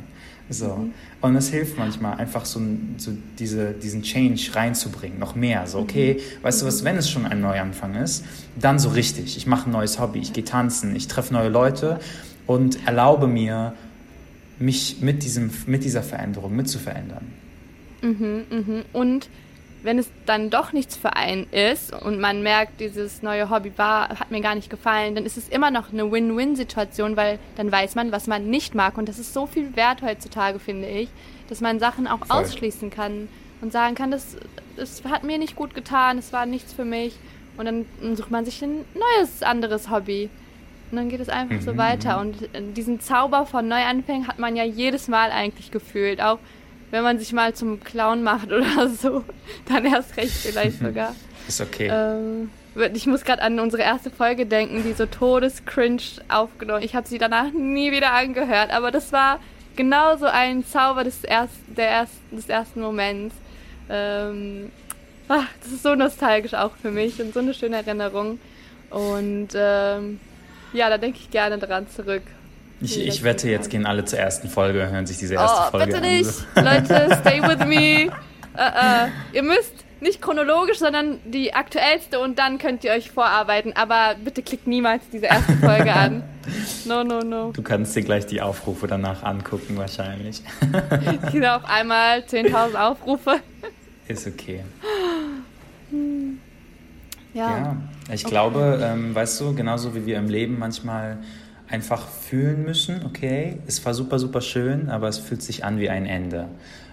[0.53, 0.77] So.
[0.77, 0.95] Mhm.
[1.21, 2.61] Und es hilft manchmal einfach so,
[2.99, 5.67] so diese, diesen Change reinzubringen, noch mehr.
[5.67, 6.45] So, okay, mhm.
[6.45, 8.25] weißt du was, wenn es schon ein Neuanfang ist,
[8.61, 9.37] dann so richtig.
[9.37, 12.01] Ich mache ein neues Hobby, ich gehe tanzen, ich treffe neue Leute
[12.47, 13.75] und erlaube mir,
[14.59, 17.27] mich mit, diesem, mit dieser Veränderung mitzuverändern.
[18.03, 18.83] Mhm, mhm.
[18.93, 19.29] Und
[19.83, 24.09] wenn es dann doch nichts für einen ist und man merkt, dieses neue Hobby war,
[24.09, 27.95] hat mir gar nicht gefallen, dann ist es immer noch eine Win-Win-Situation, weil dann weiß
[27.95, 28.97] man, was man nicht mag.
[28.97, 31.09] Und das ist so viel wert heutzutage, finde ich,
[31.49, 32.45] dass man Sachen auch Voll.
[32.45, 33.29] ausschließen kann
[33.61, 34.37] und sagen kann, das,
[34.77, 37.15] das hat mir nicht gut getan, es war nichts für mich.
[37.57, 40.31] Und dann sucht man sich ein neues, anderes Hobby.
[40.91, 41.63] Und dann geht es einfach mhm.
[41.63, 42.21] so weiter.
[42.21, 42.37] Und
[42.77, 46.21] diesen Zauber von Neuanfängen hat man ja jedes Mal eigentlich gefühlt.
[46.23, 46.39] Auch
[46.93, 49.25] wenn man sich mal zum Clown macht oder so,
[49.67, 51.17] dann erst recht vielleicht sogar.
[51.49, 51.91] Ist okay.
[51.91, 52.51] Ähm,
[52.95, 56.83] ich muss gerade an unsere erste Folge denken, die so todescringe aufgenommen.
[56.83, 59.41] Ich habe sie danach nie wieder angehört, aber das war
[59.75, 63.35] genauso ein Zauber des, erst, der erst, des ersten Moments.
[63.89, 64.71] Ähm,
[65.29, 68.39] ach, das ist so nostalgisch auch für mich und so eine schöne Erinnerung.
[68.91, 70.21] Und ähm,
[70.75, 72.23] ja, da denke ich gerne dran zurück.
[72.83, 75.87] Ich, ich wette, jetzt gehen alle zur ersten Folge, hören sich diese erste oh, Folge
[75.87, 76.03] bitte an.
[76.03, 76.31] nicht.
[76.57, 78.13] Leute, stay with me.
[78.55, 79.09] Uh, uh.
[79.33, 83.73] Ihr müsst nicht chronologisch, sondern die aktuellste und dann könnt ihr euch vorarbeiten.
[83.75, 86.25] Aber bitte klickt niemals diese erste Folge an.
[86.85, 87.53] No, no, no.
[87.53, 90.43] Du kannst dir gleich die Aufrufe danach angucken, wahrscheinlich.
[91.33, 93.41] Genau, auf einmal 10.000 Aufrufe.
[94.09, 94.65] Ist okay.
[97.33, 97.59] Ja.
[97.59, 97.77] Ja,
[98.13, 101.19] ich glaube, ähm, weißt du, genauso wie wir im Leben manchmal
[101.73, 105.89] einfach fühlen müssen, okay, es war super, super schön, aber es fühlt sich an wie
[105.89, 106.49] ein Ende.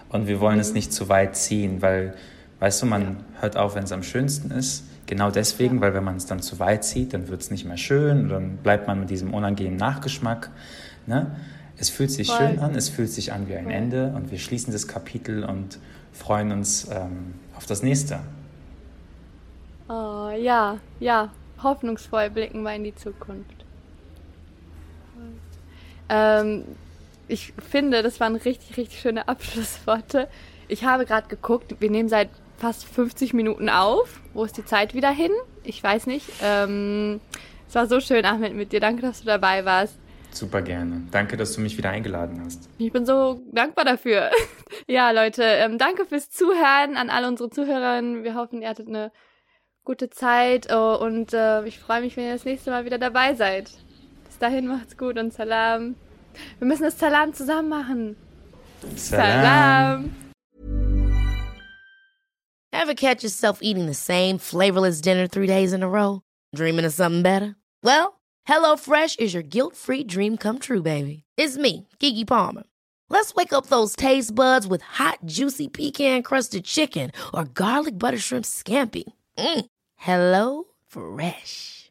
[0.08, 2.14] Und wir wollen es nicht zu weit ziehen, weil,
[2.60, 4.84] weißt du, man hört auf, wenn es am schönsten ist.
[5.06, 7.76] Genau deswegen, weil wenn man es dann zu weit zieht, dann wird es nicht mehr
[7.76, 10.50] schön und dann bleibt man mit diesem unangenehmen Nachgeschmack.
[11.06, 11.36] Ne?
[11.76, 12.38] Es fühlt sich Voll.
[12.38, 15.78] schön an, es fühlt sich an wie ein Ende und wir schließen das Kapitel und
[16.12, 18.20] freuen uns ähm, auf das nächste.
[19.88, 21.30] Oh, ja, ja.
[21.62, 23.59] Hoffnungsvoll blicken wir in die Zukunft.
[26.10, 26.64] Ähm,
[27.28, 30.28] ich finde, das waren richtig, richtig schöne Abschlussworte.
[30.68, 34.20] Ich habe gerade geguckt, wir nehmen seit fast 50 Minuten auf.
[34.34, 35.30] Wo ist die Zeit wieder hin?
[35.64, 36.26] Ich weiß nicht.
[36.42, 37.20] Ähm,
[37.68, 38.80] es war so schön, Ahmed, mit dir.
[38.80, 39.96] Danke, dass du dabei warst.
[40.32, 41.02] Super gerne.
[41.10, 42.68] Danke, dass du mich wieder eingeladen hast.
[42.78, 44.30] Ich bin so dankbar dafür.
[44.86, 48.24] ja, Leute, ähm, danke fürs Zuhören an alle unsere Zuhörerinnen.
[48.24, 49.12] Wir hoffen, ihr hattet eine
[49.84, 53.34] gute Zeit oh, und äh, ich freue mich, wenn ihr das nächste Mal wieder dabei
[53.34, 53.70] seid.
[54.40, 55.96] Bis dahin macht's gut und Salam.
[56.58, 58.16] Wir müssen das Salam zusammen machen.
[58.96, 60.10] Salam.
[62.72, 66.22] Ever catch yourself eating the same flavorless dinner three days in a row?
[66.54, 67.56] Dreaming of something better?
[67.84, 68.18] Well,
[68.48, 71.24] HelloFresh is your guilt-free dream come true, baby.
[71.36, 72.62] It's me, Kiki Palmer.
[73.10, 78.46] Let's wake up those taste buds with hot, juicy pecan-crusted chicken or garlic butter shrimp
[78.46, 79.04] scampi.
[79.36, 79.66] Mm.
[79.96, 81.90] Hello Fresh.